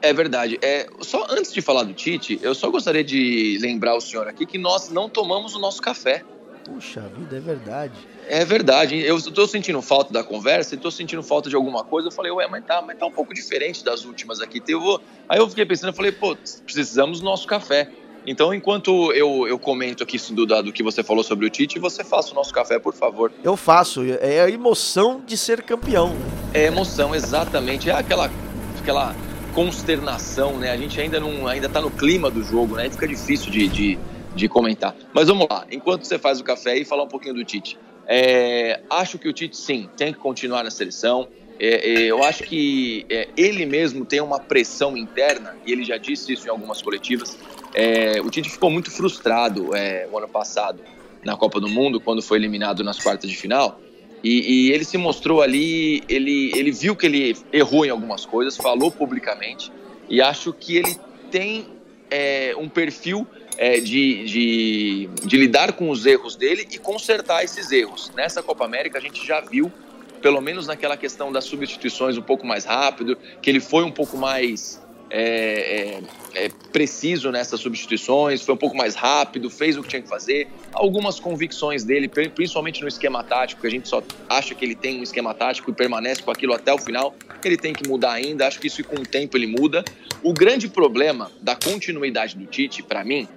É 0.00 0.12
verdade. 0.12 0.58
É, 0.62 0.88
só 1.00 1.26
antes 1.30 1.52
de 1.52 1.60
falar 1.60 1.84
do 1.84 1.92
Tite, 1.92 2.40
eu 2.42 2.54
só 2.54 2.70
gostaria 2.70 3.04
de 3.04 3.58
lembrar 3.60 3.94
o 3.94 4.00
senhor 4.00 4.26
aqui 4.26 4.46
que 4.46 4.58
nós 4.58 4.88
não 4.88 5.08
tomamos 5.08 5.54
o 5.54 5.58
nosso 5.58 5.82
café. 5.82 6.24
Puxa 6.64 7.00
vida, 7.00 7.36
é 7.36 7.40
verdade. 7.40 7.94
É 8.28 8.44
verdade. 8.44 9.00
Eu 9.00 9.16
estou 9.16 9.46
sentindo 9.46 9.82
falta 9.82 10.12
da 10.12 10.22
conversa, 10.22 10.74
estou 10.74 10.90
sentindo 10.90 11.22
falta 11.22 11.48
de 11.48 11.56
alguma 11.56 11.82
coisa. 11.84 12.08
Eu 12.08 12.12
falei, 12.12 12.30
ué, 12.30 12.46
mas 12.48 12.64
tá, 12.64 12.80
mas 12.80 12.98
tá 12.98 13.06
um 13.06 13.10
pouco 13.10 13.34
diferente 13.34 13.84
das 13.84 14.04
últimas 14.04 14.40
aqui. 14.40 14.62
Eu 14.68 14.80
vou... 14.80 15.00
Aí 15.28 15.38
eu 15.38 15.48
fiquei 15.48 15.66
pensando, 15.66 15.90
eu 15.90 15.94
falei, 15.94 16.12
pô, 16.12 16.36
precisamos 16.64 17.20
do 17.20 17.24
nosso 17.24 17.46
café. 17.46 17.90
Então, 18.26 18.54
enquanto 18.54 19.12
eu, 19.12 19.48
eu 19.48 19.58
comento 19.58 20.02
aqui 20.02 20.16
do, 20.32 20.46
do 20.46 20.72
que 20.72 20.82
você 20.82 21.02
falou 21.02 21.24
sobre 21.24 21.46
o 21.46 21.50
Tite, 21.50 21.78
você 21.78 22.04
faça 22.04 22.30
o 22.30 22.34
nosso 22.34 22.52
café, 22.54 22.78
por 22.78 22.94
favor. 22.94 23.32
Eu 23.42 23.56
faço. 23.56 24.02
É 24.20 24.40
a 24.40 24.48
emoção 24.48 25.20
de 25.26 25.36
ser 25.36 25.62
campeão. 25.62 26.14
É 26.54 26.66
emoção, 26.66 27.14
exatamente. 27.14 27.90
É 27.90 27.92
aquela, 27.92 28.30
aquela 28.78 29.14
consternação, 29.52 30.56
né? 30.56 30.70
A 30.70 30.76
gente 30.76 31.00
ainda 31.00 31.18
não 31.18 31.48
ainda 31.48 31.68
tá 31.68 31.80
no 31.80 31.90
clima 31.90 32.30
do 32.30 32.44
jogo, 32.44 32.76
né? 32.76 32.88
Fica 32.90 33.08
difícil 33.08 33.50
de, 33.50 33.66
de, 33.66 33.98
de 34.34 34.48
comentar. 34.48 34.94
Mas 35.12 35.28
vamos 35.28 35.46
lá. 35.48 35.66
Enquanto 35.70 36.04
você 36.04 36.18
faz 36.18 36.40
o 36.40 36.44
café 36.44 36.76
e 36.76 36.84
falar 36.84 37.04
um 37.04 37.08
pouquinho 37.08 37.34
do 37.34 37.44
Tite. 37.44 37.78
É, 38.06 38.80
acho 38.90 39.18
que 39.18 39.28
o 39.28 39.32
Tite, 39.32 39.56
sim, 39.56 39.88
tem 39.96 40.12
que 40.12 40.18
continuar 40.18 40.64
na 40.64 40.70
seleção. 40.70 41.28
É, 41.58 41.92
é, 41.92 42.02
eu 42.06 42.22
acho 42.24 42.42
que 42.42 43.06
é, 43.08 43.28
ele 43.36 43.64
mesmo 43.64 44.04
tem 44.04 44.20
uma 44.20 44.40
pressão 44.40 44.96
interna, 44.96 45.56
e 45.64 45.72
ele 45.72 45.84
já 45.84 45.96
disse 45.96 46.32
isso 46.32 46.46
em 46.46 46.50
algumas 46.50 46.82
coletivas. 46.82 47.38
É, 47.72 48.20
o 48.20 48.28
Tite 48.30 48.50
ficou 48.50 48.70
muito 48.70 48.90
frustrado 48.90 49.74
é, 49.74 50.08
o 50.10 50.18
ano 50.18 50.28
passado 50.28 50.80
na 51.24 51.36
Copa 51.36 51.60
do 51.60 51.68
Mundo, 51.68 52.00
quando 52.00 52.20
foi 52.20 52.38
eliminado 52.38 52.82
nas 52.82 52.98
quartas 52.98 53.30
de 53.30 53.36
final. 53.36 53.80
E, 54.24 54.68
e, 54.68 54.72
ele 54.72 54.84
se 54.84 54.98
mostrou 54.98 55.40
ali, 55.40 56.02
ele, 56.08 56.52
ele 56.56 56.72
viu 56.72 56.96
que 56.96 57.06
ele 57.06 57.36
errou 57.52 57.84
em 57.84 57.90
algumas 57.90 58.24
coisas, 58.24 58.56
falou 58.56 58.90
publicamente, 58.90 59.72
e 60.08 60.20
acho 60.20 60.52
que 60.52 60.76
ele 60.76 60.96
tem 61.30 61.66
um 62.58 62.68
perfil 62.68 63.26
é, 63.56 63.80
de, 63.80 64.24
de, 64.24 65.10
de, 65.24 65.36
lidar 65.36 65.72
com 65.72 65.90
os 65.90 66.06
erros 66.06 66.36
dele 66.36 66.66
e 66.70 66.78
consertar 66.78 67.44
esses 67.44 67.70
erros. 67.70 68.10
Nessa 68.14 68.42
Copa 68.42 68.64
América 68.64 68.98
a 68.98 69.00
gente 69.00 69.26
já 69.26 69.40
viu 69.40 69.70
pelo 70.20 70.40
menos 70.40 70.66
naquela 70.66 70.96
questão 70.96 71.32
das 71.32 71.44
substituições 71.44 72.16
um 72.16 72.22
pouco 72.22 72.46
mais 72.46 72.64
rápido, 72.64 73.18
que 73.42 73.50
ele 73.50 73.60
foi 73.60 73.82
um 73.82 73.90
pouco 73.90 74.16
mais 74.16 74.80
é, 75.10 76.00
é, 76.34 76.44
é, 76.44 76.48
preciso 76.72 77.30
nessas 77.30 77.60
substituições, 77.60 78.40
foi 78.40 78.54
um 78.54 78.58
pouco 78.58 78.74
mais 78.74 78.94
rápido, 78.94 79.50
fez 79.50 79.76
o 79.76 79.82
que 79.82 79.88
tinha 79.90 80.00
que 80.00 80.08
fazer. 80.08 80.48
Algumas 80.72 81.20
convicções 81.20 81.84
dele, 81.84 82.08
principalmente 82.08 82.80
no 82.80 82.88
esquema 82.88 83.22
tático, 83.22 83.60
que 83.60 83.66
a 83.66 83.70
gente 83.70 83.88
só 83.88 84.02
acha 84.26 84.54
que 84.54 84.64
ele 84.64 84.74
tem 84.74 85.00
um 85.00 85.02
esquema 85.02 85.34
tático 85.34 85.70
e 85.70 85.74
permanece 85.74 86.22
com 86.22 86.30
aquilo 86.30 86.54
até 86.54 86.72
o 86.72 86.78
final, 86.78 87.14
ele 87.44 87.58
tem 87.58 87.74
que 87.74 87.86
mudar 87.86 88.12
ainda. 88.12 88.46
Acho 88.46 88.58
que 88.58 88.68
isso 88.68 88.82
com 88.84 88.96
o 88.96 89.06
tempo 89.06 89.36
ele 89.36 89.46
muda. 89.46 89.84
O 90.22 90.32
grande 90.32 90.68
problema 90.68 91.30
da 91.42 91.54
continuidade 91.54 92.36
do 92.36 92.46
Tite, 92.46 92.82
para 92.82 93.04
mim, 93.04 93.28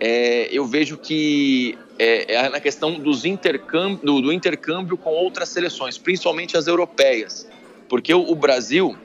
é, 0.00 0.48
eu 0.50 0.64
vejo 0.64 0.96
que 0.96 1.78
é, 1.98 2.34
é, 2.34 2.48
na 2.48 2.58
questão 2.58 2.98
dos 2.98 3.26
intercâmbio, 3.26 3.98
do, 4.02 4.22
do, 4.22 4.32
intercâmbio 4.32 4.96
com 4.96 5.10
outras 5.10 5.50
seleções, 5.50 5.98
principalmente 5.98 6.56
as 6.56 6.66
europeias. 6.66 7.46
Porque 7.86 8.14
o, 8.14 8.30
o, 8.30 8.34
Brasil 8.34 8.96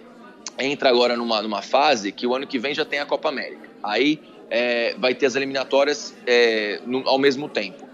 entra 0.57 0.89
agora 0.89 1.17
numa, 1.17 1.41
numa 1.41 1.61
fase 1.61 2.13
que 2.13 2.25
o 2.25 2.33
ano 2.33 2.47
que 2.47 2.57
vem 2.57 2.73
já 2.73 2.85
tem 2.85 2.99
a 2.99 3.05
Copa 3.05 3.27
América. 3.27 3.69
Aí 3.83 4.21
é, 4.49 4.95
vai 4.97 5.13
ter 5.13 5.25
as 5.25 5.35
eliminatórias 5.35 6.15
é, 6.25 6.79
no, 6.85 7.07
ao 7.07 7.19
mesmo 7.19 7.49
tempo. 7.49 7.85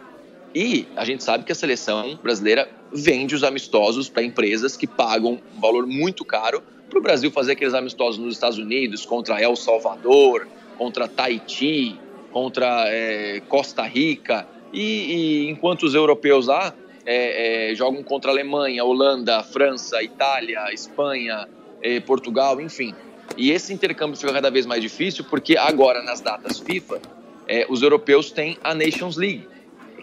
E 0.53 0.85
a 0.95 1.03
gente 1.03 1.23
sabe 1.23 1.43
que 1.43 1.51
a 1.51 1.55
seleção 1.55 2.19
brasileira 2.21 2.69
vende 2.93 3.33
os 3.33 3.43
amistosos 3.43 4.09
para 4.09 4.21
empresas 4.21 4.77
que 4.77 4.85
pagam 4.85 5.39
um 5.55 5.59
valor 5.59 5.87
muito 5.87 6.23
caro 6.23 6.61
para 6.89 6.99
o 6.99 7.01
Brasil 7.01 7.31
fazer 7.31 7.53
aqueles 7.53 7.73
amistosos 7.73 8.19
nos 8.19 8.35
Estados 8.35 8.59
Unidos 8.59 9.05
contra 9.05 9.41
El 9.41 9.55
Salvador, 9.55 10.45
contra 10.77 11.07
Tahiti, 11.07 11.97
contra 12.31 12.85
é, 12.87 13.41
Costa 13.47 13.83
Rica, 13.83 14.47
e, 14.73 14.81
e, 14.81 15.49
enquanto 15.49 15.83
os 15.83 15.93
europeus 15.93 16.47
lá 16.47 16.73
é, 17.05 17.71
é, 17.71 17.75
jogam 17.75 18.03
contra 18.03 18.31
Alemanha, 18.31 18.83
Holanda, 18.83 19.43
França, 19.43 20.01
Itália, 20.01 20.71
Espanha, 20.71 21.47
é, 21.81 21.99
Portugal, 21.99 22.59
enfim. 22.61 22.93
E 23.37 23.51
esse 23.51 23.73
intercâmbio 23.73 24.17
fica 24.17 24.31
cada 24.31 24.49
vez 24.49 24.65
mais 24.65 24.81
difícil 24.81 25.25
porque 25.25 25.57
agora, 25.57 26.03
nas 26.03 26.21
datas 26.21 26.59
FIFA, 26.59 27.01
é, 27.47 27.65
os 27.69 27.81
europeus 27.81 28.31
têm 28.31 28.57
a 28.63 28.73
Nations 28.73 29.17
League, 29.17 29.47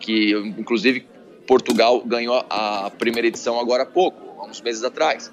que 0.00 0.32
inclusive 0.32 1.06
Portugal 1.46 2.02
ganhou 2.04 2.44
a 2.50 2.90
primeira 2.98 3.28
edição 3.28 3.58
agora 3.58 3.84
há 3.84 3.86
pouco, 3.86 4.40
há 4.40 4.46
uns 4.46 4.60
meses 4.60 4.84
atrás. 4.84 5.32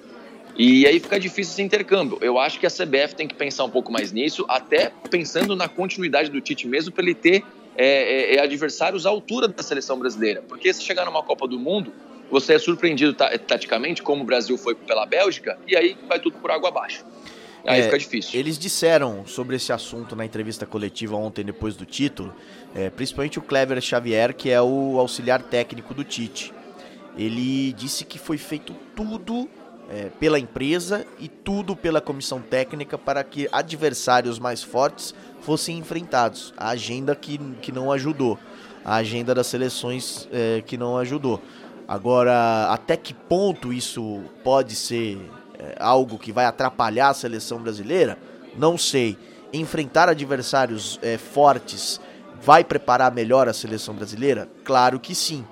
E 0.58 0.86
aí 0.86 0.98
fica 0.98 1.20
difícil 1.20 1.52
esse 1.52 1.62
intercâmbio. 1.62 2.18
Eu 2.20 2.38
acho 2.38 2.58
que 2.58 2.66
a 2.66 2.70
CBF 2.70 3.14
tem 3.14 3.28
que 3.28 3.34
pensar 3.34 3.64
um 3.64 3.70
pouco 3.70 3.92
mais 3.92 4.10
nisso, 4.10 4.44
até 4.48 4.90
pensando 5.10 5.54
na 5.54 5.68
continuidade 5.68 6.30
do 6.30 6.40
Tite 6.40 6.66
mesmo, 6.66 6.92
para 6.92 7.04
ele 7.04 7.14
ter 7.14 7.44
é, 7.76 8.32
é, 8.32 8.36
é, 8.36 8.40
adversários 8.40 9.04
à 9.04 9.10
altura 9.10 9.48
da 9.48 9.62
seleção 9.62 9.98
brasileira. 9.98 10.42
Porque 10.48 10.72
se 10.72 10.82
chegar 10.82 11.04
numa 11.04 11.22
Copa 11.22 11.46
do 11.46 11.58
Mundo, 11.58 11.92
você 12.30 12.54
é 12.54 12.58
surpreendido 12.58 13.14
taticamente, 13.14 14.02
como 14.02 14.22
o 14.22 14.26
Brasil 14.26 14.56
foi 14.56 14.74
pela 14.74 15.04
Bélgica, 15.04 15.58
e 15.68 15.76
aí 15.76 15.96
vai 16.08 16.18
tudo 16.18 16.38
por 16.38 16.50
água 16.50 16.70
abaixo. 16.70 17.04
Aí 17.66 17.80
é, 17.80 17.82
fica 17.82 17.98
difícil. 17.98 18.38
Eles 18.38 18.58
disseram 18.58 19.26
sobre 19.26 19.56
esse 19.56 19.72
assunto 19.72 20.16
na 20.16 20.24
entrevista 20.24 20.64
coletiva 20.64 21.16
ontem, 21.16 21.44
depois 21.44 21.76
do 21.76 21.84
título, 21.84 22.34
é, 22.74 22.88
principalmente 22.88 23.38
o 23.38 23.42
Clever 23.42 23.80
Xavier, 23.80 24.34
que 24.34 24.50
é 24.50 24.62
o 24.62 24.98
auxiliar 24.98 25.42
técnico 25.42 25.92
do 25.92 26.02
Tite. 26.02 26.52
Ele 27.18 27.72
disse 27.72 28.04
que 28.04 28.18
foi 28.18 28.38
feito 28.38 28.74
tudo 28.94 29.48
é, 29.90 30.10
pela 30.18 30.38
empresa 30.38 31.06
e 31.18 31.28
tudo 31.28 31.76
pela 31.76 32.00
comissão 32.00 32.40
técnica 32.40 32.98
para 32.98 33.22
que 33.22 33.48
adversários 33.52 34.38
mais 34.38 34.62
fortes 34.62 35.14
fossem 35.40 35.78
enfrentados. 35.78 36.52
A 36.56 36.70
agenda 36.70 37.14
que, 37.14 37.38
que 37.60 37.70
não 37.70 37.92
ajudou, 37.92 38.38
a 38.84 38.96
agenda 38.96 39.34
das 39.34 39.46
seleções 39.46 40.28
é, 40.32 40.62
que 40.66 40.76
não 40.76 40.96
ajudou. 40.98 41.40
Agora, 41.88 42.68
até 42.70 42.96
que 42.96 43.14
ponto 43.14 43.72
isso 43.72 44.22
pode 44.42 44.74
ser 44.74 45.20
é, 45.58 45.76
algo 45.78 46.18
que 46.18 46.32
vai 46.32 46.44
atrapalhar 46.44 47.10
a 47.10 47.14
seleção 47.14 47.60
brasileira? 47.60 48.18
Não 48.56 48.76
sei. 48.76 49.16
Enfrentar 49.52 50.08
adversários 50.08 50.98
é, 51.00 51.16
fortes 51.16 52.00
vai 52.42 52.64
preparar 52.64 53.12
melhor 53.14 53.48
a 53.48 53.52
seleção 53.52 53.94
brasileira? 53.94 54.48
Claro 54.64 54.98
que 54.98 55.14
sim. 55.14 55.44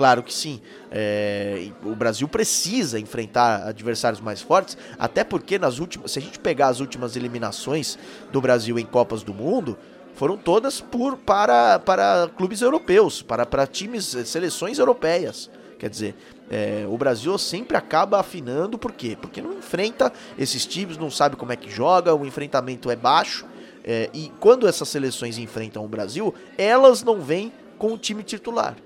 Claro 0.00 0.22
que 0.22 0.32
sim. 0.32 0.62
É, 0.90 1.68
o 1.84 1.94
Brasil 1.94 2.26
precisa 2.26 2.98
enfrentar 2.98 3.68
adversários 3.68 4.18
mais 4.18 4.40
fortes, 4.40 4.78
até 4.98 5.22
porque 5.22 5.58
nas 5.58 5.78
últimas, 5.78 6.12
se 6.12 6.18
a 6.18 6.22
gente 6.22 6.38
pegar 6.38 6.68
as 6.68 6.80
últimas 6.80 7.16
eliminações 7.16 7.98
do 8.32 8.40
Brasil 8.40 8.78
em 8.78 8.86
Copas 8.86 9.22
do 9.22 9.34
Mundo, 9.34 9.76
foram 10.14 10.38
todas 10.38 10.80
por 10.80 11.18
para, 11.18 11.78
para 11.80 12.30
clubes 12.34 12.62
europeus, 12.62 13.20
para, 13.20 13.44
para 13.44 13.66
times, 13.66 14.06
seleções 14.24 14.78
europeias. 14.78 15.50
Quer 15.78 15.90
dizer, 15.90 16.14
é, 16.50 16.86
o 16.88 16.96
Brasil 16.96 17.36
sempre 17.36 17.76
acaba 17.76 18.20
afinando, 18.20 18.78
por 18.78 18.92
quê? 18.92 19.18
Porque 19.20 19.42
não 19.42 19.52
enfrenta 19.52 20.10
esses 20.38 20.64
times, 20.64 20.96
não 20.96 21.10
sabe 21.10 21.36
como 21.36 21.52
é 21.52 21.56
que 21.56 21.70
joga, 21.70 22.14
o 22.14 22.24
enfrentamento 22.24 22.90
é 22.90 22.96
baixo. 22.96 23.44
É, 23.84 24.08
e 24.14 24.32
quando 24.40 24.66
essas 24.66 24.88
seleções 24.88 25.36
enfrentam 25.36 25.84
o 25.84 25.88
Brasil, 25.88 26.34
elas 26.56 27.02
não 27.02 27.20
vêm 27.20 27.52
com 27.76 27.92
o 27.92 27.98
time 27.98 28.22
titular. 28.22 28.76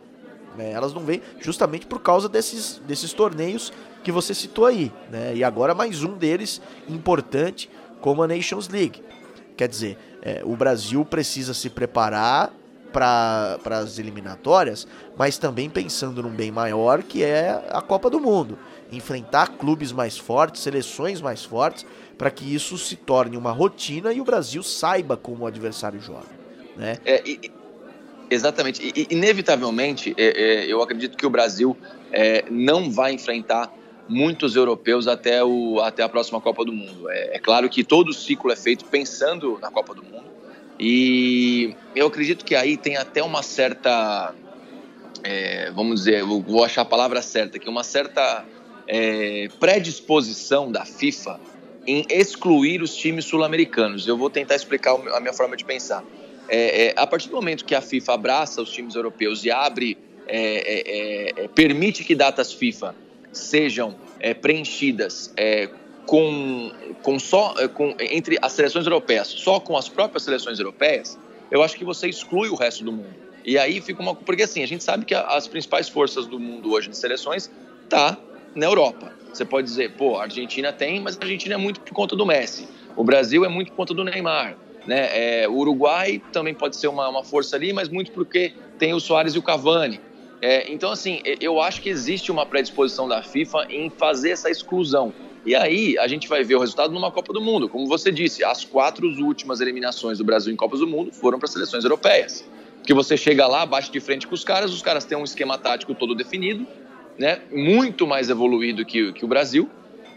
Né? 0.57 0.73
Elas 0.73 0.93
não 0.93 1.05
vêm 1.05 1.23
justamente 1.41 1.87
por 1.87 2.01
causa 2.01 2.29
desses, 2.29 2.81
desses 2.87 3.13
torneios 3.13 3.73
que 4.03 4.13
você 4.13 4.35
citou 4.35 4.67
aí. 4.67 4.93
Né? 5.11 5.35
E 5.35 5.45
agora 5.45 5.75
mais 5.75 6.03
um 6.03 6.17
deles 6.17 6.61
importante, 6.89 7.71
como 8.01 8.23
a 8.23 8.29
Nations 8.29 8.69
League. 8.69 9.03
Quer 9.57 9.69
dizer, 9.69 9.99
é, 10.23 10.43
o 10.45 10.57
Brasil 10.57 11.05
precisa 11.05 11.55
se 11.55 11.71
preparar 11.71 12.53
para 12.93 13.59
as 13.65 13.99
eliminatórias, 13.99 14.87
mas 15.17 15.37
também 15.37 15.69
pensando 15.69 16.23
num 16.23 16.31
bem 16.31 16.53
maior 16.53 17.03
que 17.03 17.25
é 17.25 17.51
a 17.71 17.83
Copa 17.83 18.09
do 18.09 18.21
Mundo. 18.21 18.57
Enfrentar 18.93 19.49
clubes 19.59 19.91
mais 19.91 20.17
fortes, 20.17 20.63
seleções 20.63 21.21
mais 21.21 21.45
fortes, 21.45 21.85
para 22.17 22.31
que 22.31 22.55
isso 22.55 22.79
se 22.79 22.95
torne 22.95 23.37
uma 23.37 23.51
rotina 23.51 24.13
e 24.13 24.21
o 24.21 24.25
Brasil 24.25 24.63
saiba 24.63 25.17
como 25.17 25.43
o 25.45 25.47
adversário 25.47 26.01
joga. 26.01 26.29
Né? 26.77 26.99
É, 27.05 27.23
e, 27.29 27.51
Exatamente. 28.35 28.93
E, 28.95 29.07
inevitavelmente, 29.11 30.15
é, 30.19 30.25
é, 30.25 30.67
eu 30.67 30.83
acredito 30.83 31.17
que 31.17 31.25
o 31.25 31.31
Brasil 31.31 31.77
é, 32.13 32.45
não 32.51 32.91
vai 32.91 33.13
enfrentar 33.13 33.73
muitos 34.09 34.57
europeus 34.57 35.07
até, 35.07 35.43
o, 35.43 35.81
até 35.81 36.03
a 36.03 36.09
próxima 36.09 36.41
Copa 36.41 36.65
do 36.65 36.73
Mundo. 36.73 37.09
É, 37.11 37.37
é, 37.37 37.39
claro 37.39 37.69
que 37.69 37.85
todo 37.85 38.09
o 38.09 38.13
ciclo 38.13 38.51
é 38.51 38.57
feito 38.57 38.85
pensando 38.87 39.59
na 39.63 39.71
Copa 39.71 39.95
do 39.95 40.03
Mundo. 40.03 40.27
E 40.79 41.75
eu 41.95 42.09
acredito 42.09 42.45
que 42.45 42.57
aí 42.57 42.77
tem 42.77 42.97
até 42.97 43.23
uma 43.23 43.43
certa. 43.43 44.35
É, 45.23 45.71
vamos 45.71 46.01
dizer, 46.01 46.25
vou 46.25 46.65
achar 46.65 46.83
a 46.83 46.85
palavra 46.85 47.23
certa 47.23 47.57
aqui, 47.57 47.69
uma 47.69 47.85
certa 47.85 48.45
é, 48.87 49.49
predisposição 49.61 50.71
da 50.71 50.85
FIFA 50.85 51.41
em 51.87 52.05
excluir 52.11 52.83
os 52.83 52.95
times 52.95 53.25
sul-americanos. 53.25 54.07
Eu 54.07 54.19
vou 54.19 54.29
tentar 54.29 54.57
explicar 54.57 54.95
a 54.95 55.21
minha 55.21 55.33
forma 55.33 55.57
de 55.57 55.65
pensar. 55.65 56.05
É, 56.49 56.87
é, 56.87 56.95
a 56.97 57.07
partir 57.07 57.29
do 57.29 57.37
momento 57.37 57.65
que 57.65 57.75
a 57.75 57.81
FIFA 57.81 58.15
abraça 58.15 58.63
os 58.63 58.71
times 58.71 58.95
europeus 58.95 59.45
e 59.45 59.51
abre, 59.51 59.97
é, 60.27 61.39
é, 61.39 61.45
é 61.45 61.49
permite 61.49 62.05
que 62.05 62.15
datas 62.15 62.53
FIFA 62.53 62.95
sejam 63.33 63.97
é, 64.21 64.33
preenchidas 64.33 65.33
com, 66.07 66.71
com 67.03 67.19
só 67.19 67.55
com, 67.69 67.95
entre 67.99 68.39
as 68.41 68.53
seleções 68.53 68.87
europeias, 68.87 69.29
só 69.29 69.59
com 69.59 69.77
as 69.77 69.89
próprias 69.89 70.23
seleções 70.23 70.59
europeias, 70.59 71.19
eu 71.51 71.63
acho 71.63 71.77
que 71.77 71.85
você 71.85 72.09
exclui 72.09 72.49
o 72.49 72.55
resto 72.55 72.85
do 72.85 72.93
mundo. 72.93 73.15
E 73.45 73.59
aí 73.59 73.81
fica 73.81 74.01
uma. 74.01 74.15
Porque 74.15 74.43
assim, 74.43 74.63
a 74.63 74.67
gente 74.67 74.83
sabe 74.83 75.05
que 75.05 75.15
as 75.15 75.47
principais 75.47 75.89
forças 75.89 76.27
do 76.27 76.41
mundo 76.41 76.73
hoje 76.73 76.89
de 76.89 76.97
seleções 76.97 77.51
tá 77.89 78.17
na 78.55 78.67
Europa. 78.67 79.13
Você 79.33 79.45
pode 79.45 79.67
dizer, 79.67 79.93
pô, 79.97 80.17
a 80.17 80.23
Argentina 80.23 80.73
tem, 80.73 81.01
mas 81.01 81.19
a 81.19 81.23
Argentina 81.23 81.55
é 81.55 81.59
muito 81.59 81.81
por 81.81 81.93
conta 81.93 82.17
do 82.17 82.25
Messi. 82.25 82.69
O 82.97 83.05
Brasil 83.05 83.45
é 83.45 83.49
muito 83.49 83.71
por 83.71 83.77
conta 83.77 83.93
do 83.93 84.05
Neymar. 84.05 84.57
Né? 84.87 85.43
É, 85.43 85.49
o 85.49 85.55
Uruguai 85.55 86.23
também 86.33 86.55
pode 86.55 86.77
ser 86.77 86.89
uma, 86.89 87.09
uma, 87.09 87.25
força 87.25 87.57
ali, 87.57 87.73
mas 87.73 87.89
muito 87.89 88.13
porque 88.13 88.53
tem 88.79 88.93
o 88.93 89.01
Soares 89.01 89.35
e 89.35 89.39
o 89.39 89.43
Cavani. 89.43 90.01
É, 90.43 90.71
então, 90.71 90.91
assim, 90.91 91.23
eu 91.41 91.61
acho 91.61 91.81
que 91.81 91.89
existe 91.89 92.31
uma 92.31 92.45
predisposição 92.45 93.09
da 93.09 93.23
FIFA 93.23 93.67
em 93.71 93.89
fazer 93.89 94.31
essa 94.31 94.51
exclusão. 94.51 95.13
E 95.47 95.55
aí 95.55 95.99
a 95.99 96.07
gente 96.07 96.29
vai 96.29 96.43
ver 96.43 96.57
o 96.57 96.61
resultado 96.61 96.93
numa 96.93 97.11
Copa 97.11 97.33
do 97.33 97.41
Mundo. 97.41 97.69
Como 97.69 97.87
você 97.87 98.11
disse, 98.11 98.45
as 98.45 98.65
quatro 98.65 99.07
últimas 99.23 99.61
eliminações 99.61 100.19
do 100.19 100.25
Brasil 100.25 100.53
em 100.53 100.57
Copas 100.57 100.81
do 100.81 100.87
Mundo 100.87 101.13
foram 101.13 101.39
para 101.39 101.49
seleções 101.49 101.85
europeias. 101.85 102.45
Porque 102.79 102.93
você 102.93 103.17
chega 103.17 103.47
lá, 103.47 103.65
bate 103.65 103.91
de 103.91 104.01
frente 104.01 104.27
com 104.27 104.35
os 104.35 104.45
caras, 104.45 104.71
os 104.71 104.83
caras 104.83 105.05
têm 105.07 105.17
um 105.17 105.25
esquema 105.25 105.57
tático 105.57 105.95
todo 105.95 106.15
definido, 106.15 106.67
né, 107.19 107.41
muito 107.51 108.07
mais 108.07 108.29
evoluído 108.29 108.85
que, 108.85 109.13
que 109.13 109.25
o 109.25 109.29
Brasil, 109.29 109.71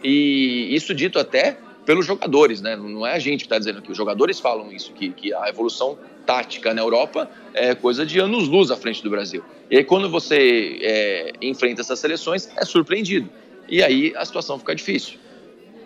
e 0.03 0.67
isso 0.71 0.93
dito 0.93 1.17
até 1.17 1.57
pelos 1.87 2.05
jogadores, 2.05 2.59
né? 2.59 2.75
Não 2.75 3.07
é 3.07 3.13
a 3.13 3.19
gente 3.19 3.39
que 3.39 3.45
está 3.45 3.57
dizendo 3.57 3.81
que 3.81 3.89
os 3.89 3.97
jogadores 3.97 4.41
falam 4.41 4.69
isso, 4.73 4.91
que, 4.91 5.09
que 5.09 5.33
a 5.33 5.47
evolução 5.47 5.97
tática 6.25 6.73
na 6.73 6.81
Europa 6.81 7.31
é 7.53 7.73
coisa 7.73 8.05
de 8.05 8.19
anos-luz 8.19 8.69
à 8.69 8.75
frente 8.75 9.01
do 9.01 9.09
Brasil. 9.09 9.41
E 9.71 9.77
aí, 9.77 9.85
quando 9.85 10.09
você 10.09 10.79
é, 10.81 11.31
enfrenta 11.41 11.79
essas 11.79 11.97
seleções, 11.97 12.49
é 12.57 12.65
surpreendido. 12.65 13.29
E 13.69 13.81
aí 13.81 14.13
a 14.17 14.25
situação 14.25 14.59
fica 14.59 14.75
difícil. 14.75 15.17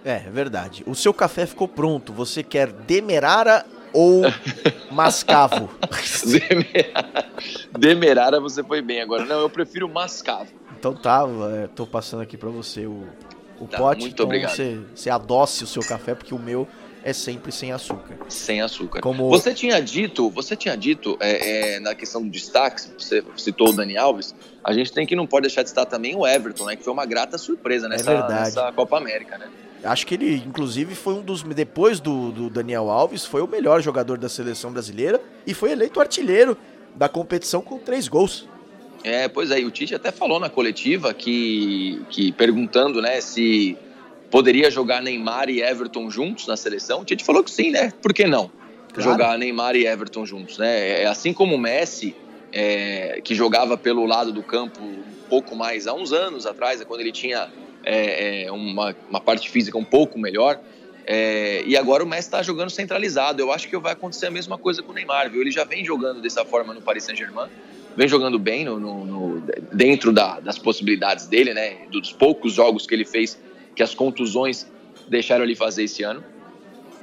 É, 0.03 0.23
é 0.25 0.29
verdade. 0.31 0.83
O 0.87 0.95
seu 0.95 1.13
café 1.13 1.45
ficou 1.45 1.67
pronto. 1.67 2.11
Você 2.13 2.41
quer 2.41 2.71
demerara 2.71 3.63
ou 3.93 4.23
mascavo? 4.91 5.69
demerara 7.77 8.39
você 8.39 8.63
foi 8.63 8.81
bem 8.81 9.01
agora. 9.01 9.23
Não, 9.23 9.39
eu 9.39 9.49
prefiro 9.51 9.87
mascavo. 9.87 10.51
Então 10.79 10.95
tá, 10.95 11.27
é, 11.61 11.67
tô 11.67 11.85
passando 11.85 12.23
aqui 12.23 12.37
para 12.37 12.49
você 12.49 12.87
o, 12.87 13.05
o 13.61 13.67
tá, 13.67 13.77
pote. 13.77 14.01
Muito 14.01 14.13
então 14.13 14.25
obrigado. 14.25 14.55
Você, 14.55 14.79
você 14.93 15.09
adoce 15.09 15.63
o 15.63 15.67
seu 15.67 15.83
café, 15.83 16.15
porque 16.15 16.33
o 16.33 16.39
meu 16.39 16.67
é 17.03 17.13
sempre 17.13 17.51
sem 17.51 17.71
açúcar. 17.71 18.17
Sem 18.29 18.61
açúcar. 18.61 19.01
Como... 19.01 19.29
Você 19.29 19.53
tinha 19.53 19.79
dito, 19.81 20.29
você 20.29 20.55
tinha 20.55 20.75
dito 20.75 21.17
é, 21.19 21.75
é, 21.75 21.79
na 21.79 21.95
questão 21.95 22.21
do 22.21 22.29
destaque, 22.29 22.81
você 22.97 23.23
citou 23.37 23.69
o 23.69 23.73
Dani 23.73 23.97
Alves, 23.97 24.35
a 24.63 24.73
gente 24.73 24.91
tem 24.91 25.05
que 25.05 25.15
não 25.15 25.25
pode 25.25 25.47
deixar 25.47 25.63
de 25.63 25.69
citar 25.69 25.85
também 25.85 26.15
o 26.15 26.25
Everton, 26.25 26.65
né? 26.65 26.75
Que 26.75 26.83
foi 26.83 26.93
uma 26.93 27.05
grata 27.05 27.37
surpresa 27.37 27.87
nessa, 27.87 28.11
é 28.11 28.27
nessa 28.27 28.71
Copa 28.71 28.97
América, 28.97 29.37
né? 29.37 29.47
Acho 29.83 30.05
que 30.05 30.13
ele, 30.13 30.35
inclusive, 30.35 30.93
foi 30.93 31.15
um 31.15 31.21
dos. 31.21 31.41
Depois 31.41 31.99
do, 31.99 32.31
do 32.31 32.49
Daniel 32.51 32.89
Alves, 32.89 33.25
foi 33.25 33.41
o 33.41 33.47
melhor 33.47 33.81
jogador 33.81 34.17
da 34.17 34.29
seleção 34.29 34.71
brasileira 34.71 35.19
e 35.45 35.55
foi 35.55 35.71
eleito 35.71 35.99
artilheiro 35.99 36.55
da 36.95 37.09
competição 37.09 37.61
com 37.61 37.79
três 37.79 38.07
gols. 38.07 38.47
É, 39.03 39.27
pois 39.27 39.51
é, 39.51 39.59
o 39.59 39.71
Tite 39.71 39.95
até 39.95 40.11
falou 40.11 40.39
na 40.39 40.49
coletiva 40.49 41.13
que, 41.13 42.01
que 42.09 42.31
perguntando, 42.31 43.01
né, 43.01 43.19
se 43.19 43.77
poderia 44.29 44.69
jogar 44.71 45.01
Neymar 45.01 45.49
e 45.49 45.61
Everton 45.61 46.09
juntos 46.09 46.47
na 46.47 46.55
seleção. 46.55 47.01
O 47.01 47.05
Tite 47.05 47.23
falou 47.23 47.43
que 47.43 47.51
sim, 47.51 47.71
né? 47.71 47.91
Por 48.01 48.13
que 48.13 48.25
não? 48.25 48.49
Claro. 48.93 49.11
Jogar 49.11 49.37
Neymar 49.37 49.75
e 49.75 49.85
Everton 49.85 50.25
juntos, 50.25 50.57
né? 50.57 51.01
É 51.01 51.05
assim 51.05 51.33
como 51.33 51.55
o 51.55 51.57
Messi, 51.57 52.15
é, 52.51 53.21
que 53.23 53.35
jogava 53.35 53.77
pelo 53.77 54.05
lado 54.05 54.31
do 54.31 54.43
campo 54.43 54.81
um 54.81 55.03
pouco 55.29 55.55
mais 55.55 55.87
há 55.87 55.93
uns 55.93 56.13
anos 56.13 56.45
atrás, 56.45 56.83
quando 56.83 57.01
ele 57.01 57.11
tinha 57.11 57.49
é, 57.83 58.45
é, 58.45 58.51
uma, 58.51 58.95
uma 59.09 59.19
parte 59.19 59.49
física 59.49 59.77
um 59.77 59.83
pouco 59.83 60.19
melhor. 60.19 60.59
É, 61.05 61.63
e 61.65 61.75
agora 61.75 62.03
o 62.03 62.07
Messi 62.07 62.27
está 62.27 62.43
jogando 62.43 62.69
centralizado. 62.69 63.41
Eu 63.41 63.51
acho 63.51 63.67
que 63.67 63.77
vai 63.77 63.93
acontecer 63.93 64.27
a 64.27 64.31
mesma 64.31 64.57
coisa 64.57 64.83
com 64.83 64.91
o 64.91 64.95
Neymar, 64.95 65.29
viu? 65.29 65.41
Ele 65.41 65.51
já 65.51 65.63
vem 65.63 65.83
jogando 65.83 66.21
dessa 66.21 66.45
forma 66.45 66.73
no 66.73 66.81
Paris 66.81 67.03
Saint-Germain 67.03 67.49
vem 67.95 68.07
jogando 68.07 68.39
bem 68.39 68.65
no, 68.65 68.79
no, 68.79 69.05
no 69.05 69.43
dentro 69.73 70.11
da, 70.11 70.39
das 70.39 70.57
possibilidades 70.57 71.27
dele, 71.27 71.53
né? 71.53 71.87
Dos 71.89 72.11
poucos 72.11 72.53
jogos 72.53 72.85
que 72.85 72.93
ele 72.93 73.05
fez, 73.05 73.39
que 73.75 73.83
as 73.83 73.93
contusões 73.93 74.67
deixaram 75.07 75.43
ele 75.43 75.55
fazer 75.55 75.83
esse 75.83 76.03
ano. 76.03 76.23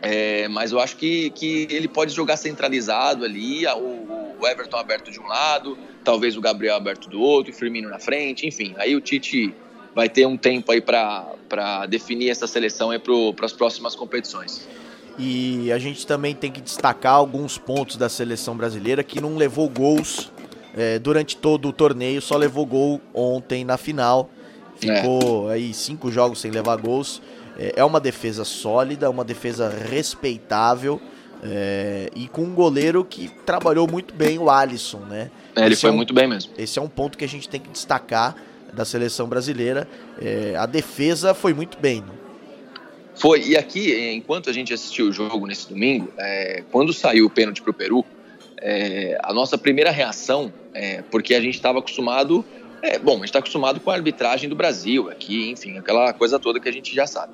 É, 0.01 0.47
mas 0.49 0.71
eu 0.71 0.79
acho 0.79 0.97
que, 0.97 1.31
que 1.31 1.67
ele 1.71 1.89
pode 1.89 2.15
jogar 2.15 2.37
centralizado 2.37 3.25
ali, 3.25 3.67
o, 3.67 4.37
o, 4.41 4.47
Everton 4.47 4.77
aberto 4.77 5.11
de 5.11 5.19
um 5.19 5.27
lado, 5.27 5.77
talvez 6.05 6.37
o 6.37 6.41
Gabriel 6.41 6.77
aberto 6.77 7.09
do 7.09 7.21
outro, 7.21 7.53
o 7.53 7.55
Firmino 7.55 7.89
na 7.89 7.99
frente, 7.99 8.47
enfim. 8.47 8.75
Aí 8.79 8.95
o 8.95 9.01
Tite 9.01 9.53
vai 9.95 10.09
ter 10.09 10.25
um 10.27 10.37
tempo 10.37 10.71
aí 10.71 10.81
para 10.81 11.87
definir 11.87 12.31
essa 12.31 12.47
seleção 12.47 12.91
para 13.35 13.47
as 13.47 13.53
próximas 13.53 13.97
competições. 13.97 14.69
E 15.19 15.73
a 15.73 15.79
gente 15.81 16.07
também 16.07 16.33
tem 16.33 16.53
que 16.53 16.61
destacar 16.61 17.15
alguns 17.15 17.59
pontos 17.59 17.97
da 17.97 18.09
seleção 18.09 18.57
brasileira 18.57 19.03
que 19.03 19.21
não 19.21 19.37
levou 19.37 19.69
gols 19.69 20.31
é, 20.77 20.99
durante 20.99 21.37
todo 21.37 21.69
o 21.69 21.73
torneio, 21.73 22.21
só 22.21 22.37
levou 22.37 22.65
gol 22.67 23.01
ontem 23.15 23.65
na 23.65 23.77
final. 23.77 24.31
Ficou 24.77 25.51
é. 25.51 25.55
aí 25.55 25.75
cinco 25.75 26.11
jogos 26.11 26.41
sem 26.41 26.51
levar 26.51 26.77
gols. 26.77 27.21
É, 27.59 27.75
é 27.77 27.85
uma 27.85 28.01
defesa 28.01 28.45
sólida, 28.45 29.11
uma 29.11 29.25
defesa 29.25 29.69
respeitável. 29.69 31.01
É, 31.43 32.11
e 32.17 32.27
com 32.29 32.43
um 32.43 32.55
goleiro 32.55 33.05
que 33.05 33.29
trabalhou 33.47 33.89
muito 33.89 34.13
bem, 34.13 34.39
o 34.39 34.51
Alisson, 34.51 34.99
né? 35.01 35.31
É, 35.55 35.65
ele 35.65 35.75
esse 35.75 35.83
foi 35.83 35.91
é 35.91 35.93
um, 35.93 35.97
muito 35.97 36.13
bem 36.13 36.27
mesmo. 36.27 36.53
Esse 36.59 36.79
é 36.79 36.83
um 36.83 36.89
ponto 36.89 37.17
que 37.17 37.25
a 37.25 37.29
gente 37.29 37.49
tem 37.49 37.61
que 37.61 37.69
destacar 37.71 38.37
da 38.73 38.85
seleção 38.85 39.29
brasileira. 39.29 39.89
É, 40.21 40.55
a 40.57 40.67
defesa 40.67 41.35
foi 41.35 41.55
muito 41.55 41.79
bem. 41.79 42.01
Né? 42.01 42.13
Foi, 43.15 43.43
e 43.43 43.57
aqui, 43.57 44.13
enquanto 44.13 44.49
a 44.49 44.53
gente 44.53 44.73
assistiu 44.73 45.09
o 45.09 45.13
jogo 45.13 45.47
nesse 45.47 45.69
domingo, 45.69 46.13
é, 46.19 46.63
quando 46.71 46.93
saiu 46.93 47.27
o 47.27 47.31
pênalti 47.31 47.63
para 47.63 47.71
o 47.71 47.75
Peru, 47.75 48.05
é, 48.61 49.19
a 49.23 49.33
nossa 49.33 49.57
primeira 49.57 49.91
reação, 49.91 50.53
é, 50.75 51.03
porque 51.11 51.35
a 51.35 51.41
gente 51.41 51.55
estava 51.55 51.79
acostumado, 51.79 52.45
é, 52.83 52.99
bom, 52.99 53.13
a 53.13 53.17
gente 53.17 53.27
está 53.27 53.39
acostumado 53.39 53.81
com 53.81 53.91
a 53.91 53.95
arbitragem 53.95 54.49
do 54.49 54.57
Brasil 54.57 55.11
aqui, 55.11 55.51
enfim, 55.51 55.79
aquela 55.79 56.13
coisa 56.13 56.39
toda 56.39 56.61
que 56.61 56.69
a 56.69 56.73
gente 56.73 56.95
já 56.95 57.07
sabe. 57.07 57.33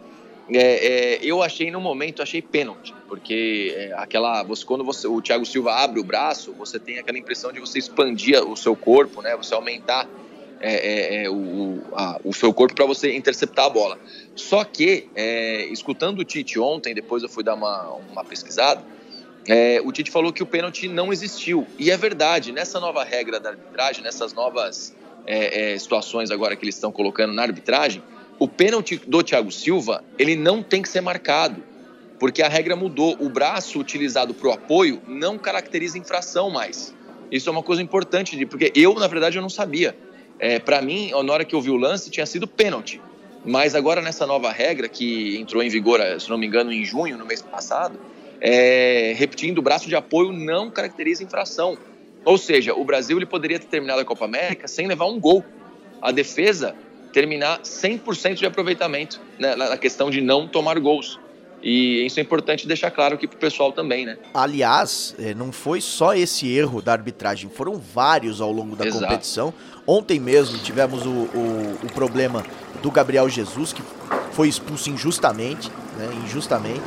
É, 0.51 0.59
é, 0.59 1.19
eu 1.23 1.43
achei 1.43 1.71
no 1.71 1.81
momento, 1.81 2.23
achei 2.23 2.43
pênalti, 2.43 2.95
porque 3.09 3.75
é, 3.75 3.93
aquela, 3.95 4.43
você, 4.43 4.65
quando 4.65 4.85
você, 4.85 5.07
o 5.07 5.23
Thiago 5.23 5.47
Silva 5.47 5.73
abre 5.75 5.99
o 6.01 6.05
braço, 6.05 6.53
você 6.53 6.79
tem 6.79 6.99
aquela 6.99 7.19
impressão 7.19 7.51
de 7.51 7.61
você 7.61 7.79
expandir 7.79 8.43
o 8.47 8.55
seu 8.55 8.77
corpo, 8.77 9.23
né? 9.23 9.35
Você 9.37 9.55
aumentar 9.55 10.07
é, 10.61 11.25
é, 11.25 11.31
o, 11.31 11.83
a, 11.93 12.21
o, 12.25 12.33
seu 12.33 12.53
corpo 12.53 12.75
para 12.75 12.87
você 12.87 13.15
interceptar 13.15 13.67
a 13.67 13.71
bola. 13.71 13.99
Só 14.35 14.65
que, 14.65 15.09
é, 15.15 15.67
escutando 15.67 16.21
o 16.21 16.25
Tite 16.25 16.59
ontem, 16.59 16.95
depois 16.95 17.23
eu 17.23 17.29
fui 17.29 17.43
dar 17.43 17.55
uma, 17.55 17.93
uma 18.11 18.25
pesquisada, 18.25 18.83
é, 19.47 19.81
o 19.85 19.93
Tite 19.93 20.11
falou 20.11 20.33
que 20.33 20.43
o 20.43 20.47
pênalti 20.47 20.89
não 20.89 21.13
existiu. 21.13 21.67
E 21.79 21.91
é 21.91 21.97
verdade, 21.97 22.53
nessa 22.53 22.81
nova 22.81 23.05
regra 23.05 23.39
da 23.39 23.51
arbitragem, 23.51 24.03
nessas 24.03 24.33
novas 24.33 24.95
é, 25.27 25.75
é, 25.75 25.79
situações 25.79 26.31
agora 26.31 26.57
que 26.57 26.65
eles 26.65 26.75
estão 26.75 26.91
colocando 26.91 27.33
na 27.33 27.43
arbitragem, 27.43 28.03
o 28.39 28.49
pênalti 28.49 29.01
do 29.07 29.23
Thiago 29.23 29.53
Silva, 29.53 30.03
ele 30.19 30.35
não 30.35 30.63
tem 30.63 30.83
que 30.83 30.89
ser 30.89 31.01
marcado. 31.01 31.63
Porque 32.19 32.43
a 32.43 32.49
regra 32.49 32.75
mudou. 32.75 33.17
O 33.21 33.29
braço 33.29 33.79
utilizado 33.79 34.33
para 34.33 34.49
o 34.49 34.53
apoio 34.53 35.03
não 35.07 35.37
caracteriza 35.37 35.99
infração 35.99 36.49
mais. 36.49 36.95
Isso 37.31 37.49
é 37.49 37.53
uma 37.53 37.63
coisa 37.63 37.83
importante, 37.83 38.47
porque 38.47 38.73
eu, 38.75 38.95
na 38.95 39.07
verdade, 39.07 39.37
eu 39.37 39.43
não 39.43 39.51
sabia. 39.51 39.97
É, 40.39 40.59
para 40.59 40.81
mim, 40.81 41.11
na 41.11 41.33
hora 41.33 41.45
que 41.45 41.55
eu 41.55 41.61
vi 41.61 41.71
o 41.71 41.77
lance, 41.77 42.11
tinha 42.11 42.25
sido 42.25 42.47
pênalti. 42.47 43.01
Mas 43.45 43.75
agora, 43.75 44.01
nessa 44.01 44.27
nova 44.27 44.51
regra, 44.51 44.89
que 44.89 45.37
entrou 45.37 45.63
em 45.63 45.69
vigor, 45.69 46.01
se 46.19 46.31
não 46.31 46.39
me 46.39 46.47
engano, 46.47 46.73
em 46.73 46.85
junho, 46.85 47.19
no 47.19 47.27
mês 47.27 47.43
passado, 47.43 47.99
é, 48.41 49.15
repetindo, 49.17 49.59
o 49.59 49.63
braço 49.63 49.89
de 49.89 49.97
apoio 49.97 50.33
não 50.33 50.71
caracteriza 50.71 51.23
infração. 51.23 51.79
Ou 52.25 52.39
seja, 52.39 52.75
o 52.75 52.85
Brasil 52.85 53.17
ele 53.17 53.27
poderia 53.27 53.59
ter 53.59 53.67
terminado 53.67 54.01
a 54.01 54.05
Copa 54.05 54.25
América 54.25 54.67
sem 54.67 54.87
levar 54.87 55.07
um 55.07 55.21
gol. 55.21 55.45
A 56.01 56.11
defesa 56.11 56.75
terminar 57.13 57.61
100% 57.61 58.35
de 58.35 58.47
aproveitamento 58.47 59.21
né, 59.39 59.55
na 59.55 59.77
questão 59.77 60.11
de 60.11 60.21
não 60.21 60.49
tomar 60.49 60.79
gols. 60.81 61.19
E 61.63 62.05
isso 62.05 62.21
é 62.21 62.23
importante 62.23 62.67
deixar 62.67 62.91
claro 62.91 63.15
aqui 63.15 63.27
para 63.27 63.37
o 63.37 63.39
pessoal 63.39 63.73
também, 63.73 64.05
né? 64.05 64.19
Aliás, 64.35 65.15
é, 65.19 65.33
não 65.33 65.51
foi 65.51 65.81
só 65.81 66.15
esse 66.15 66.47
erro 66.53 66.83
da 66.83 66.93
arbitragem, 66.93 67.49
foram 67.49 67.79
vários 67.79 68.43
ao 68.43 68.53
longo 68.53 68.77
da 68.77 68.85
Exato. 68.87 69.03
competição. 69.03 69.55
Ontem 69.87 70.21
mesmo 70.21 70.59
tivemos 70.59 71.07
o, 71.07 71.11
o, 71.11 71.79
o, 71.85 71.93
problema 71.95 72.45
do 72.83 72.91
Gabriel 72.91 73.31
Jesus, 73.31 73.73
que 73.73 73.83
foi 74.33 74.47
expulso 74.47 74.91
injustamente, 74.91 75.71
né? 75.97 76.11
Injustamente 76.27 76.83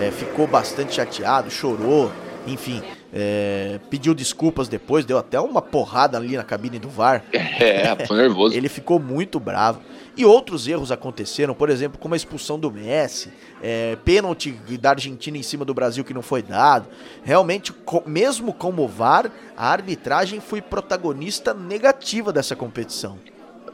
é, 0.00 0.10
ficou 0.10 0.46
bastante 0.46 0.94
chateado, 0.94 1.50
chorou, 1.50 2.10
enfim, 2.46 2.82
é, 3.12 3.78
pediu 3.90 4.14
desculpas 4.14 4.68
depois, 4.68 5.04
deu 5.04 5.18
até 5.18 5.38
uma 5.38 5.60
porrada 5.60 6.16
ali 6.16 6.36
na 6.36 6.42
cabine 6.42 6.78
do 6.78 6.88
VAR. 6.88 7.24
É, 7.60 8.06
foi 8.06 8.16
nervoso. 8.16 8.56
Ele 8.56 8.70
ficou 8.70 8.98
muito 8.98 9.38
bravo. 9.38 9.82
E 10.16 10.24
outros 10.24 10.66
erros 10.66 10.90
aconteceram, 10.90 11.54
por 11.54 11.68
exemplo, 11.68 11.98
como 11.98 12.14
a 12.14 12.16
expulsão 12.16 12.58
do 12.58 12.70
Messi, 12.70 13.30
é, 13.62 13.96
pênalti 14.02 14.52
da 14.80 14.90
Argentina 14.90 15.36
em 15.36 15.42
cima 15.42 15.62
do 15.62 15.74
Brasil 15.74 16.02
que 16.02 16.14
não 16.14 16.22
foi 16.22 16.42
dado. 16.42 16.88
Realmente, 17.22 17.74
mesmo 18.06 18.54
como 18.54 18.82
o 18.82 18.88
VAR, 18.88 19.30
a 19.56 19.70
arbitragem 19.70 20.40
foi 20.40 20.62
protagonista 20.62 21.52
negativa 21.52 22.32
dessa 22.32 22.56
competição. 22.56 23.18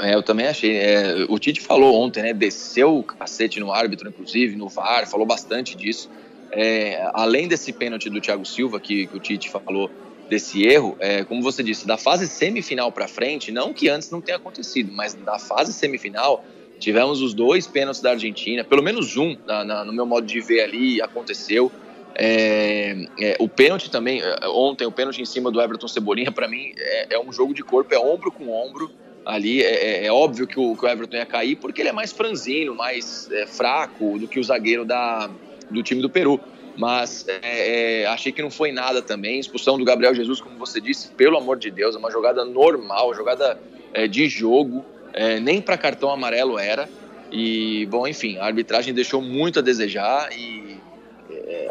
É, 0.01 0.15
eu 0.15 0.23
também 0.23 0.47
achei. 0.47 0.77
É, 0.77 1.27
o 1.29 1.39
Tite 1.39 1.61
falou 1.61 2.01
ontem, 2.01 2.23
né? 2.23 2.33
Desceu 2.33 2.99
o 2.99 3.03
cacete 3.03 3.61
no 3.61 3.73
árbitro, 3.73 4.09
inclusive, 4.09 4.57
no 4.57 4.69
VAR, 4.69 5.07
falou 5.07 5.27
bastante 5.27 5.77
disso. 5.77 6.11
É, 6.53 7.11
além 7.13 7.49
desse 7.49 7.73
pênalti 7.73 8.09
do 8.09 8.21
Thiago 8.21 8.45
Silva, 8.45 8.79
que, 8.79 9.07
que 9.07 9.17
o 9.17 9.21
Tite 9.21 9.51
falou 9.51 9.91
desse 10.29 10.65
erro, 10.65 10.97
é, 10.99 11.25
como 11.25 11.43
você 11.43 11.63
disse, 11.63 11.87
da 11.87 11.97
fase 11.97 12.27
semifinal 12.27 12.91
para 12.91 13.07
frente, 13.07 13.53
não 13.53 13.73
que 13.73 13.89
antes 13.89 14.11
não 14.11 14.21
tenha 14.21 14.37
acontecido, 14.37 14.93
mas 14.93 15.15
da 15.15 15.39
fase 15.39 15.73
semifinal, 15.73 16.45
tivemos 16.79 17.23
os 17.23 17.33
dois 17.33 17.67
pênaltis 17.67 18.01
da 18.01 18.11
Argentina, 18.11 18.65
pelo 18.65 18.83
menos 18.83 19.17
um, 19.17 19.37
na, 19.47 19.65
na, 19.65 19.85
no 19.85 19.93
meu 19.93 20.05
modo 20.05 20.27
de 20.27 20.41
ver 20.41 20.63
ali, 20.63 21.01
aconteceu. 21.01 21.71
É, 22.15 23.07
é, 23.21 23.37
o 23.39 23.49
pênalti 23.49 23.91
também, 23.91 24.21
é, 24.21 24.49
ontem, 24.49 24.87
o 24.87 24.93
pênalti 24.93 25.21
em 25.21 25.27
cima 25.27 25.51
do 25.51 25.61
Everton 25.61 25.87
Cebolinha, 25.87 26.33
para 26.33 26.49
mim, 26.49 26.73
é, 26.77 27.15
é, 27.15 27.21
um 27.21 27.33
jogo 27.33 27.55
de 27.55 27.63
corpo, 27.63 27.95
é 27.95 27.99
ombro 27.99 28.33
com 28.33 28.51
ombro 28.51 28.91
ali. 29.27 29.63
É, 29.63 30.05
é, 30.05 30.07
é, 30.07 30.13
óbvio 30.13 30.47
que 30.47 30.59
o, 30.59 30.77
que 30.77 30.87
o, 30.87 30.89
Everton 30.89 31.17
ia 31.17 31.27
cair 31.27 31.57
porque 31.57 31.83
ele 31.83 31.89
é 31.89 31.93
mais 31.93 32.13
franzino, 32.13 32.75
mais 32.75 33.29
é, 33.33 33.47
fraco 33.47 34.19
do 34.19 34.29
que 34.29 34.39
o 34.39 34.45
zagueiro 34.45 34.85
da, 34.85 35.29
do 35.69 35.83
time 35.83 36.01
do 36.01 36.09
Peru. 36.09 36.41
Mas 36.79 37.27
é, 37.27 38.03
é, 38.03 38.07
achei 38.07 38.31
que 38.31 38.41
não 38.41 38.51
foi 38.51 38.71
nada 38.71 39.03
também. 39.03 39.41
Expulsão 39.41 39.77
do 39.77 39.85
Gabriel 39.85 40.15
Jesus, 40.15 40.41
como 40.41 40.57
você 40.59 40.81
disse, 40.81 41.09
pelo 41.09 41.37
amor 41.37 41.59
de 41.59 41.71
Deus, 41.71 41.97
é 41.97 41.99
uma 41.99 42.11
jogada 42.11 42.45
normal, 42.45 43.15
jogada 43.15 43.59
é, 43.93 44.07
de 44.07 44.29
jogo. 44.29 44.85
nem 45.43 45.61
para 45.61 45.77
cartão 45.77 46.11
amarelo 46.11 46.59
era. 46.59 46.89
E, 47.33 47.87
bom, 47.87 48.07
enfim, 48.07 48.37
a 48.37 48.45
arbitragem 48.45 48.95
deixou 48.95 49.21
muito 49.21 49.59
a 49.59 49.63
desejar 49.63 50.31
e 50.33 50.79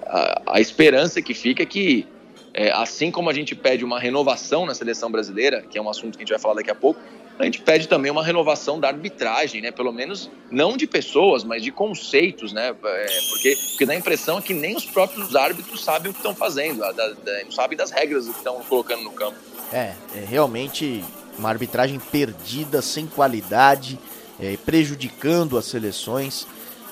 a, 0.08 0.42
a, 0.54 0.60
esperança 0.60 1.22
que 1.22 1.34
fica 1.34 1.64
é 1.64 1.66
que, 1.66 2.08
é, 2.54 2.72
assim 2.72 3.12
como 3.12 3.30
a 3.30 3.34
gente 3.34 3.56
pede 3.56 3.86
uma 3.86 4.00
renovação 4.00 4.66
na 4.66 4.74
seleção 4.74 5.12
brasileira, 5.12 5.62
que 5.62 5.78
é 5.78 5.82
um 5.82 5.90
assunto 5.90 6.18
que 6.18 6.24
a 6.24 6.26
gente 6.26 6.30
vai 6.30 6.40
falar 6.40 6.56
daqui 6.56 6.72
a 6.72 6.76
pouco, 6.76 7.00
a 7.38 7.44
gente 7.44 7.62
pede 7.62 7.88
também 7.88 8.10
uma 8.10 8.24
renovação 8.24 8.80
da 8.80 8.88
arbitragem, 8.88 9.62
né? 9.62 9.72
Pelo 9.72 9.92
menos 9.92 10.30
não 10.50 10.78
de 10.78 10.88
pessoas, 10.88 11.44
mas 11.44 11.62
de 11.62 11.72
conceitos, 11.72 12.54
né? 12.54 12.70
É, 12.70 13.08
porque, 13.30 13.58
porque 13.72 13.86
dá 13.86 13.94
a 13.94 13.96
impressão 13.96 14.42
que 14.42 14.54
nem 14.54 14.76
os 14.76 14.86
próprios 14.86 15.36
árbitros 15.36 15.84
sabem 15.84 16.12
o 16.12 16.14
que 16.14 16.20
estão 16.20 16.34
fazendo, 16.34 16.80
da, 16.80 16.92
da, 16.92 17.44
não 17.44 17.52
sabem 17.52 17.78
das 17.78 17.92
regras 17.92 18.26
que 18.26 18.38
estão 18.38 18.62
colocando 18.64 19.04
no 19.04 19.12
campo. 19.12 19.38
É, 19.74 19.94
é 20.16 20.26
realmente 20.28 21.04
uma 21.38 21.50
arbitragem 21.50 22.00
perdida, 22.00 22.82
sem 22.82 23.06
qualidade, 23.06 24.00
é, 24.40 24.58
prejudicando 24.58 25.58
as 25.58 25.66
seleções. 25.66 26.48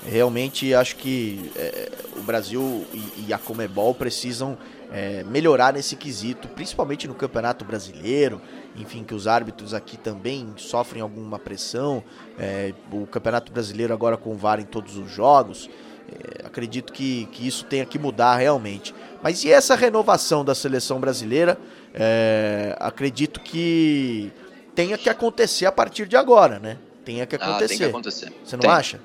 Realmente 0.06 0.74
acho 0.74 0.98
que 0.98 1.50
é, 1.56 1.90
o 2.18 2.22
Brasil 2.22 2.86
e, 2.94 3.28
e, 3.28 3.34
a 3.34 3.38
Comebol 3.38 3.96
precisam 3.96 4.58
é, 4.94 5.24
melhorar 5.24 5.74
nesse 5.74 5.96
quesito, 5.96 6.48
principalmente 6.48 7.08
no 7.08 7.16
Campeonato 7.16 7.66
Brasileiro. 7.66 8.40
Enfim, 8.76 9.04
que 9.04 9.16
os 9.16 9.28
árbitros 9.28 9.74
aqui 9.74 9.98
também 9.98 10.54
sofrem 10.56 11.02
alguma 11.02 11.40
pressão. 11.40 12.04
É, 12.38 12.74
o 12.92 13.08
Campeonato 13.08 13.52
Brasileiro 13.52 13.92
agora 13.92 14.16
com 14.16 14.32
o 14.32 14.38
VAR 14.38 14.60
em 14.60 14.66
todos 14.66 14.96
os 14.96 15.12
jogos. 15.12 15.68
É, 16.12 16.46
acredito 16.46 16.94
que, 16.94 17.26
que 17.32 17.48
isso 17.48 17.66
tenha 17.66 17.86
que 17.86 17.98
mudar 17.98 18.36
realmente. 18.36 18.94
Mas 19.24 19.44
e 19.44 19.52
essa 19.52 19.76
renovação 19.76 20.46
da 20.46 20.54
seleção 20.54 21.00
brasileira? 21.00 21.58
É, 21.94 22.76
acredito 22.80 23.40
que 23.40 24.32
tenha 24.76 24.98
que 24.98 25.10
acontecer 25.10 25.66
a 25.66 25.72
partir 25.72 26.08
de 26.08 26.16
agora, 26.16 26.60
né? 26.60 26.78
Tenha 27.04 27.26
que 27.26 27.36
acontecer. 27.36 27.64
Ah, 27.64 27.68
tem 27.68 27.78
que 27.78 27.84
acontecer. 27.86 28.34
Você 28.46 28.56
não 28.56 28.62
tem. 28.62 28.70
acha? 28.70 29.00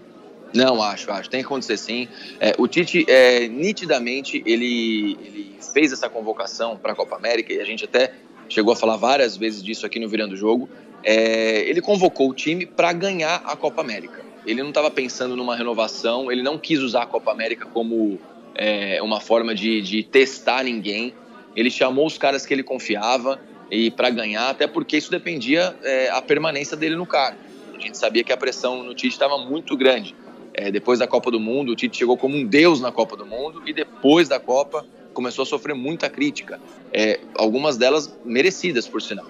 Não, 0.55 0.83
acho, 0.83 1.11
acho. 1.11 1.29
Tem 1.29 1.41
que 1.41 1.47
acontecer 1.47 1.77
sim. 1.77 2.09
É, 2.41 2.55
o 2.59 2.67
Tite, 2.67 3.05
é, 3.09 3.47
nitidamente, 3.49 4.43
ele, 4.47 5.19
ele 5.25 5.59
fez 5.73 5.93
essa 5.93 6.09
convocação 6.09 6.77
para 6.77 6.93
a 6.93 6.95
Copa 6.95 7.17
América 7.17 7.53
e 7.53 7.61
a 7.61 7.65
gente 7.65 7.85
até 7.85 8.13
chegou 8.49 8.73
a 8.73 8.77
falar 8.77 8.97
várias 8.97 9.37
vezes 9.37 9.63
disso 9.63 9.85
aqui 9.85 9.99
no 9.99 10.09
Virando 10.09 10.37
Jogo. 10.37 10.69
É, 11.05 11.61
ele 11.69 11.81
convocou 11.81 12.31
o 12.31 12.35
time 12.35 12.67
para 12.67 12.93
ganhar 12.93 13.43
a 13.45 13.55
Copa 13.57 13.81
América. 13.81 14.25
Ele 14.47 14.63
não 14.63 14.71
estava 14.71 14.91
pensando 14.91 15.37
numa 15.37 15.55
renovação, 15.55 16.33
ele 16.33 16.43
não 16.43 16.57
quis 16.57 16.81
usar 16.81 17.03
a 17.03 17.07
Copa 17.07 17.31
América 17.31 17.67
como 17.67 18.19
é, 18.55 19.01
uma 19.03 19.21
forma 19.21 19.55
de, 19.55 19.83
de 19.83 20.03
testar 20.03 20.65
ninguém. 20.65 21.13
Ele 21.55 21.71
chamou 21.71 22.07
os 22.07 22.17
caras 22.17 22.47
que 22.47 22.55
ele 22.55 22.63
confiava 22.63 23.39
e 23.71 23.91
para 23.91 24.09
ganhar, 24.09 24.49
até 24.49 24.67
porque 24.67 24.97
isso 24.97 25.11
dependia 25.11 25.77
é, 25.83 26.09
a 26.11 26.23
permanência 26.23 26.77
dele 26.77 26.97
no 26.97 27.07
cargo. 27.07 27.39
A 27.77 27.81
gente 27.81 27.99
sabia 27.99 28.25
que 28.25 28.33
a 28.33 28.37
pressão 28.37 28.83
no 28.83 28.95
Tite 28.95 29.13
estava 29.13 29.39
muito 29.39 29.77
grande. 29.77 30.17
É, 30.61 30.73
depois 30.73 30.99
da 30.99 31.07
Copa 31.07 31.31
do 31.31 31.39
Mundo, 31.39 31.71
o 31.71 31.77
Tite 31.77 31.99
chegou 31.99 32.17
como 32.17 32.37
um 32.37 32.45
deus 32.45 32.81
na 32.81 32.91
Copa 32.91 33.17
do 33.17 33.25
Mundo 33.25 33.63
e 33.65 33.73
depois 33.73 34.29
da 34.29 34.41
Copa 34.41 34.85
começou 35.15 35.45
a 35.45 35.47
sofrer 35.47 35.73
muita 35.73 36.11
crítica, 36.11 36.61
é, 36.93 37.21
algumas 37.37 37.77
delas 37.77 38.13
merecidas, 38.25 38.89
por 38.89 39.01
sinal. 39.01 39.25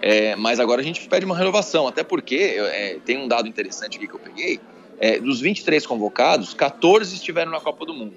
É, 0.00 0.34
mas 0.34 0.58
agora 0.58 0.80
a 0.80 0.84
gente 0.84 1.08
pede 1.08 1.24
uma 1.24 1.38
renovação, 1.38 1.86
até 1.86 2.02
porque 2.02 2.56
é, 2.58 2.98
tem 3.04 3.16
um 3.16 3.28
dado 3.28 3.46
interessante 3.46 3.96
aqui 3.96 4.08
que 4.08 4.14
eu 4.14 4.18
peguei: 4.18 4.58
é, 4.98 5.20
dos 5.20 5.40
23 5.40 5.86
convocados, 5.86 6.52
14 6.52 7.14
estiveram 7.14 7.52
na 7.52 7.60
Copa 7.60 7.86
do 7.86 7.94
Mundo. 7.94 8.14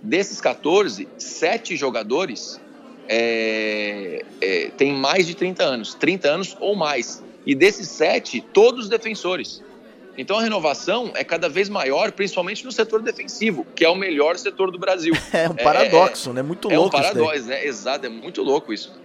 Desses 0.00 0.40
14, 0.40 1.06
7 1.18 1.76
jogadores 1.76 2.58
é, 3.06 4.24
têm 4.78 4.94
mais 4.94 5.26
de 5.26 5.34
30 5.34 5.62
anos, 5.62 5.92
30 5.92 6.28
anos 6.30 6.56
ou 6.60 6.74
mais. 6.74 7.22
E 7.44 7.54
desses 7.54 7.90
7, 7.90 8.40
todos 8.54 8.88
defensores. 8.88 9.62
Então 10.18 10.38
a 10.38 10.42
renovação 10.42 11.12
é 11.14 11.22
cada 11.22 11.48
vez 11.48 11.68
maior, 11.68 12.12
principalmente 12.12 12.64
no 12.64 12.72
setor 12.72 13.02
defensivo, 13.02 13.66
que 13.74 13.84
é 13.84 13.88
o 13.88 13.94
melhor 13.94 14.38
setor 14.38 14.70
do 14.70 14.78
Brasil. 14.78 15.14
É 15.32 15.48
um 15.48 15.54
paradoxo, 15.54 16.30
é, 16.30 16.32
né? 16.34 16.42
Muito 16.42 16.70
é 16.70 16.78
louco. 16.78 16.96
É 16.96 17.00
um 17.00 17.02
paradoxo, 17.02 17.46
né? 17.46 17.66
Exato, 17.66 18.06
é 18.06 18.08
muito 18.08 18.42
louco 18.42 18.72
isso. 18.72 18.98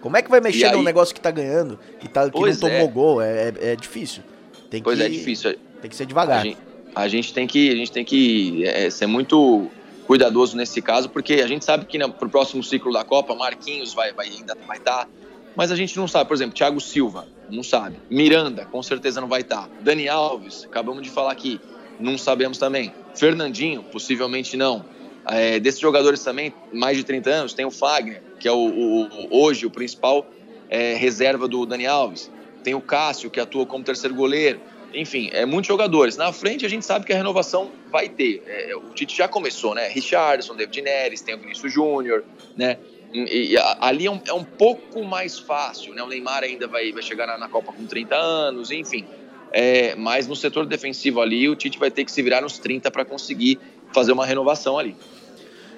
Como 0.00 0.16
é 0.16 0.22
que 0.22 0.30
vai 0.30 0.40
mexer 0.40 0.66
aí... 0.66 0.72
num 0.72 0.82
negócio 0.82 1.14
que 1.14 1.20
tá 1.20 1.30
ganhando, 1.30 1.78
que, 1.98 2.08
tá, 2.08 2.28
que 2.30 2.38
não 2.38 2.56
tomou 2.56 2.76
é. 2.76 2.86
gol? 2.86 3.22
É, 3.22 3.48
é, 3.48 3.72
é, 3.72 3.76
difícil. 3.76 4.22
Tem 4.70 4.82
pois 4.82 4.98
que, 4.98 5.04
é 5.04 5.08
difícil. 5.08 5.56
Tem 5.80 5.90
que 5.90 5.96
ser 5.96 6.06
devagar. 6.06 6.40
A 6.40 6.42
gente, 6.42 6.58
a 6.94 7.08
gente 7.08 7.34
tem 7.34 7.46
que, 7.46 7.70
a 7.70 7.76
gente 7.76 7.90
tem 7.90 8.04
que 8.04 8.64
é, 8.66 8.90
ser 8.90 9.06
muito 9.06 9.68
cuidadoso 10.06 10.56
nesse 10.56 10.80
caso, 10.82 11.08
porque 11.08 11.34
a 11.34 11.46
gente 11.46 11.64
sabe 11.64 11.86
que 11.86 11.98
no, 11.98 12.12
pro 12.12 12.28
próximo 12.28 12.62
ciclo 12.62 12.92
da 12.92 13.02
Copa, 13.02 13.34
Marquinhos 13.34 13.94
vai, 13.94 14.12
vai 14.12 14.28
ainda 14.28 14.56
vai 14.66 14.76
estar, 14.76 15.06
tá, 15.06 15.08
mas 15.56 15.70
a 15.70 15.76
gente 15.76 15.96
não 15.96 16.08
sabe. 16.08 16.28
Por 16.28 16.34
exemplo, 16.34 16.54
Thiago 16.54 16.80
Silva, 16.80 17.26
não 17.50 17.62
sabe. 17.62 17.96
Miranda, 18.10 18.64
com 18.64 18.82
certeza 18.82 19.20
não 19.20 19.28
vai 19.28 19.42
estar. 19.42 19.68
Dani 19.80 20.08
Alves, 20.08 20.64
acabamos 20.64 21.02
de 21.02 21.10
falar 21.10 21.32
aqui, 21.32 21.60
não 21.98 22.18
sabemos 22.18 22.58
também. 22.58 22.92
Fernandinho, 23.14 23.82
possivelmente 23.82 24.56
não. 24.56 24.84
É, 25.26 25.58
desses 25.58 25.80
jogadores 25.80 26.22
também, 26.22 26.52
mais 26.72 26.96
de 26.96 27.04
30 27.04 27.30
anos, 27.30 27.54
tem 27.54 27.64
o 27.64 27.70
Fagner, 27.70 28.22
que 28.38 28.46
é 28.46 28.52
o, 28.52 28.56
o 28.56 29.28
hoje 29.30 29.64
o 29.64 29.70
principal 29.70 30.26
é, 30.68 30.94
reserva 30.94 31.48
do 31.48 31.64
Dani 31.64 31.86
Alves. 31.86 32.30
Tem 32.62 32.74
o 32.74 32.80
Cássio, 32.80 33.30
que 33.30 33.40
atua 33.40 33.64
como 33.64 33.84
terceiro 33.84 34.14
goleiro. 34.14 34.60
Enfim, 34.92 35.28
é 35.32 35.44
muitos 35.44 35.66
jogadores. 35.66 36.16
Na 36.16 36.32
frente 36.32 36.64
a 36.64 36.68
gente 36.68 36.84
sabe 36.84 37.04
que 37.04 37.12
a 37.12 37.16
renovação 37.16 37.70
vai 37.90 38.08
ter. 38.08 38.42
É, 38.46 38.76
o 38.76 38.90
Tite 38.90 39.16
já 39.16 39.26
começou, 39.26 39.74
né? 39.74 39.88
Richardson, 39.88 40.54
David 40.54 40.82
Neres, 40.82 41.20
tem 41.20 41.34
o 41.34 41.38
Vinícius 41.38 41.72
Júnior, 41.72 42.24
né? 42.56 42.78
E, 43.14 43.52
e, 43.52 43.56
ali 43.80 44.06
é 44.06 44.10
um, 44.10 44.20
é 44.26 44.32
um, 44.32 44.42
pouco 44.42 45.04
mais 45.04 45.38
fácil, 45.38 45.94
né? 45.94 46.02
O 46.02 46.08
Neymar 46.08 46.42
ainda 46.42 46.66
vai, 46.66 46.90
vai 46.90 47.00
chegar 47.00 47.28
na, 47.28 47.38
na 47.38 47.48
Copa 47.48 47.72
com 47.72 47.86
30 47.86 48.16
anos, 48.16 48.72
enfim. 48.72 49.06
É, 49.52 49.94
mas 49.94 50.26
no 50.26 50.34
setor 50.34 50.66
defensivo 50.66 51.20
ali, 51.20 51.48
o 51.48 51.54
Tite 51.54 51.78
vai 51.78 51.92
ter 51.92 52.04
que 52.04 52.10
se 52.10 52.20
virar 52.20 52.40
nos 52.40 52.58
30 52.58 52.90
para 52.90 53.04
conseguir 53.04 53.60
fazer 53.92 54.10
uma 54.10 54.26
renovação 54.26 54.76
ali. 54.76 54.96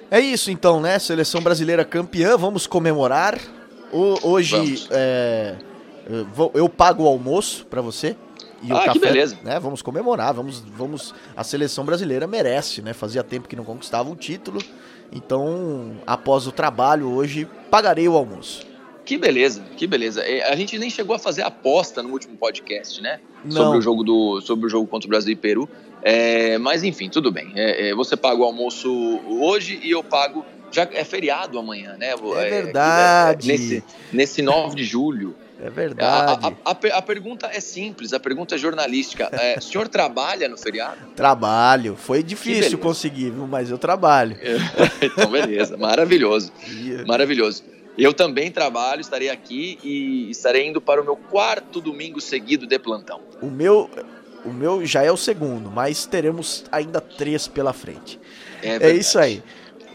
É 0.09 0.19
isso 0.19 0.49
então, 0.49 0.81
né? 0.81 0.97
Seleção 0.97 1.39
brasileira 1.39 1.85
campeã, 1.85 2.35
vamos 2.35 2.65
comemorar. 2.65 3.39
O, 3.91 4.17
hoje 4.31 4.55
vamos. 4.55 4.87
É, 4.89 5.57
eu, 6.09 6.25
vou, 6.25 6.51
eu 6.55 6.67
pago 6.67 7.03
o 7.03 7.07
almoço 7.07 7.67
para 7.67 7.81
você. 7.81 8.15
E 8.63 8.71
ah, 8.71 8.75
o 8.75 8.77
café, 8.79 8.93
que 8.93 8.99
beleza. 8.99 9.37
Né, 9.43 9.59
vamos 9.59 9.83
comemorar, 9.83 10.33
vamos, 10.33 10.59
vamos. 10.59 11.13
A 11.35 11.43
seleção 11.43 11.85
brasileira 11.85 12.25
merece, 12.25 12.81
né? 12.81 12.93
Fazia 12.93 13.23
tempo 13.23 13.47
que 13.47 13.55
não 13.55 13.63
conquistava 13.63 14.09
um 14.09 14.15
título. 14.15 14.59
Então, 15.11 15.97
após 16.05 16.47
o 16.47 16.51
trabalho 16.51 17.09
hoje, 17.09 17.47
pagarei 17.69 18.07
o 18.07 18.15
almoço. 18.15 18.65
Que 19.05 19.17
beleza, 19.17 19.63
que 19.77 19.87
beleza. 19.87 20.21
A 20.49 20.55
gente 20.57 20.77
nem 20.77 20.89
chegou 20.89 21.15
a 21.15 21.19
fazer 21.19 21.41
aposta 21.41 22.03
no 22.03 22.09
último 22.09 22.35
podcast, 22.35 23.01
né? 23.01 23.21
Não. 23.45 23.51
Sobre 23.51 23.77
o 23.77 23.81
jogo 23.81 24.03
do, 24.03 24.41
sobre 24.41 24.65
o 24.65 24.69
jogo 24.69 24.85
contra 24.85 25.07
o 25.07 25.09
Brasil 25.09 25.31
e 25.31 25.35
Peru. 25.35 25.69
É, 26.01 26.57
mas 26.57 26.83
enfim, 26.83 27.09
tudo 27.09 27.31
bem. 27.31 27.53
É, 27.55 27.89
é, 27.89 27.95
você 27.95 28.17
paga 28.17 28.41
o 28.41 28.43
almoço 28.43 28.91
hoje 29.25 29.79
e 29.81 29.91
eu 29.91 30.03
pago. 30.03 30.45
Já 30.69 30.85
é 30.91 31.05
feriado 31.05 31.57
amanhã, 31.57 31.95
né? 31.97 32.07
É, 32.07 32.47
é 32.47 32.49
verdade. 32.49 33.47
nesse, 33.47 33.83
nesse 34.11 34.41
9 34.41 34.75
de 34.75 34.83
julho. 34.83 35.33
É 35.59 35.69
verdade. 35.69 36.55
A, 36.63 36.71
a, 36.71 36.97
a, 36.97 37.01
pergunta 37.01 37.49
é 37.51 37.59
simples, 37.59 38.13
a 38.13 38.19
pergunta 38.19 38.55
é 38.55 38.57
jornalística. 38.57 39.29
É, 39.31 39.57
o 39.57 39.61
senhor 39.61 39.87
trabalha 39.87 40.47
no 40.47 40.57
feriado? 40.57 40.97
Trabalho. 41.15 41.95
Foi 41.95 42.21
difícil 42.21 42.77
conseguir, 42.77 43.31
mas 43.31 43.71
eu 43.71 43.77
trabalho. 43.77 44.37
então, 45.01 45.29
beleza. 45.31 45.75
Maravilhoso. 45.75 46.51
Maravilhoso. 47.07 47.63
Eu 47.97 48.13
também 48.13 48.51
trabalho, 48.51 49.01
estarei 49.01 49.29
aqui 49.29 49.79
e 49.83 50.29
estarei 50.29 50.67
indo 50.67 50.79
para 50.79 51.01
o 51.01 51.03
meu 51.03 51.15
quarto 51.15 51.81
domingo 51.81 52.21
seguido 52.21 52.67
de 52.67 52.77
plantão. 52.77 53.21
O 53.41 53.47
meu, 53.47 53.89
o 54.45 54.53
meu 54.53 54.85
já 54.85 55.03
é 55.03 55.11
o 55.11 55.17
segundo, 55.17 55.71
mas 55.71 56.05
teremos 56.05 56.63
ainda 56.71 57.01
três 57.01 57.47
pela 57.47 57.73
frente. 57.73 58.19
É, 58.61 58.89
é 58.89 58.91
isso 58.91 59.17
aí. 59.17 59.41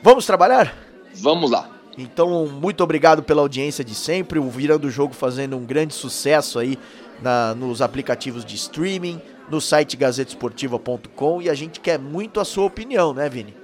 Vamos 0.03 0.27
trabalhar? 0.27 0.77
Vamos 1.14 1.48
lá. 1.48 1.70
Então, 1.96 2.46
muito 2.46 2.83
obrigado 2.83 3.22
pela 3.22 3.42
audiência 3.42 3.85
de 3.85 3.94
sempre. 3.94 4.38
O 4.38 4.48
Virando 4.48 4.87
o 4.87 4.90
Jogo 4.90 5.14
fazendo 5.14 5.57
um 5.57 5.64
grande 5.64 5.94
sucesso 5.94 6.59
aí 6.59 6.78
na, 7.20 7.55
nos 7.55 7.83
aplicativos 7.83 8.44
de 8.44 8.57
streaming, 8.57 9.20
no 9.50 9.61
site 9.61 9.96
gazetesportiva.com 9.96 11.42
e 11.42 11.50
a 11.50 11.55
gente 11.55 11.81
quer 11.81 11.98
muito 11.98 12.40
a 12.40 12.44
sua 12.44 12.64
opinião, 12.64 13.12
né, 13.12 13.28
Vini? 13.28 13.55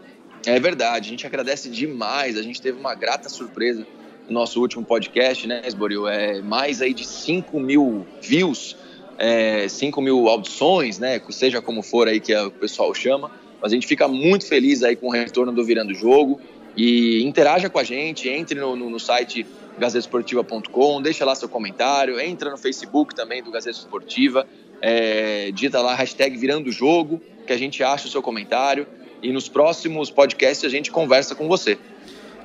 É 0.47 0.59
verdade, 0.61 1.09
a 1.09 1.11
gente 1.11 1.27
agradece 1.27 1.69
demais. 1.69 2.37
A 2.37 2.43
gente 2.43 2.61
teve 2.61 2.79
uma 2.79 2.95
grata 2.95 3.29
surpresa 3.29 3.87
no 4.29 4.35
nosso 4.35 4.61
último 4.61 4.85
podcast, 4.85 5.47
né, 5.47 5.63
Esboril? 5.65 6.07
É 6.07 6.41
mais 6.41 6.81
aí 6.83 6.93
de 6.95 7.07
5 7.07 7.59
mil 7.59 8.07
views, 8.23 8.77
é, 9.19 9.69
5 9.69 10.01
mil 10.01 10.29
audições, 10.29 10.99
né? 10.99 11.21
Seja 11.31 11.61
como 11.61 11.83
for 11.83 12.09
aí 12.09 12.21
que 12.21 12.35
o 12.37 12.51
pessoal 12.51 12.95
chama. 12.95 13.31
Mas 13.61 13.73
a 13.73 13.75
gente 13.75 13.87
fica 13.87 14.07
muito 14.07 14.47
feliz 14.47 14.85
aí 14.85 14.95
com 14.95 15.09
o 15.09 15.11
retorno 15.11 15.53
do 15.53 15.65
Virando 15.65 15.91
o 15.91 15.95
Jogo. 15.95 16.41
E 16.79 17.25
interaja 17.25 17.69
com 17.69 17.81
a 17.81 17.83
gente, 17.83 18.29
entre 18.29 18.61
no, 18.61 18.77
no, 18.77 18.89
no 18.89 19.01
site 19.01 19.45
gazetesportiva.com, 19.77 21.03
deixa 21.03 21.25
lá 21.25 21.35
seu 21.35 21.49
comentário, 21.49 22.21
entra 22.21 22.53
no 22.53 22.57
Facebook 22.57 23.17
também 23.17 23.43
do 23.43 23.51
Gazeta 23.51 23.77
Esportiva, 23.77 24.47
é, 24.81 25.51
digita 25.51 25.81
lá 25.81 25.97
hashtag 25.97 26.37
virando 26.37 26.71
jogo, 26.71 27.21
que 27.45 27.53
a 27.53 27.59
gente 27.59 27.83
acha 27.83 28.07
o 28.07 28.09
seu 28.09 28.23
comentário 28.23 28.87
e 29.21 29.33
nos 29.33 29.49
próximos 29.49 30.09
podcasts 30.09 30.65
a 30.65 30.69
gente 30.69 30.93
conversa 30.93 31.35
com 31.35 31.49
você. 31.49 31.77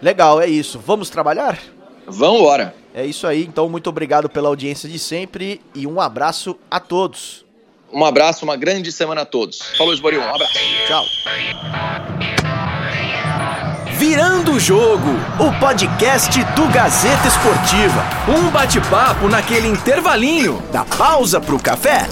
Legal, 0.02 0.42
é 0.42 0.48
isso. 0.48 0.80
Vamos 0.80 1.12
trabalhar? 1.12 1.60
Vamos 2.08 2.40
embora. 2.40 2.76
É 2.92 3.06
isso 3.06 3.28
aí, 3.28 3.44
então 3.44 3.70
muito 3.70 3.88
obrigado 3.88 4.28
pela 4.28 4.50
audiência 4.50 4.90
de 4.90 4.98
sempre 4.98 5.62
e 5.76 5.86
um 5.86 6.02
abraço 6.02 6.58
a 6.72 6.80
todos. 6.80 7.46
Um 7.92 8.04
abraço, 8.04 8.44
uma 8.44 8.58
grande 8.58 8.92
semana 8.92 9.22
a 9.22 9.26
todos. 9.26 9.62
Falou, 9.78 9.94
Esboril, 9.94 10.22
um 10.22 10.34
abraço. 10.34 10.54
Tchau. 10.88 12.23
Virando 14.06 14.52
o 14.52 14.60
Jogo, 14.60 15.12
o 15.40 15.60
podcast 15.62 16.44
do 16.58 16.68
Gazeta 16.74 17.26
Esportiva. 17.26 18.04
Um 18.28 18.50
bate-papo 18.50 19.30
naquele 19.30 19.70
intervalinho 19.70 20.62
da 20.74 20.84
pausa 20.84 21.40
pro 21.40 21.58
café. 21.58 22.06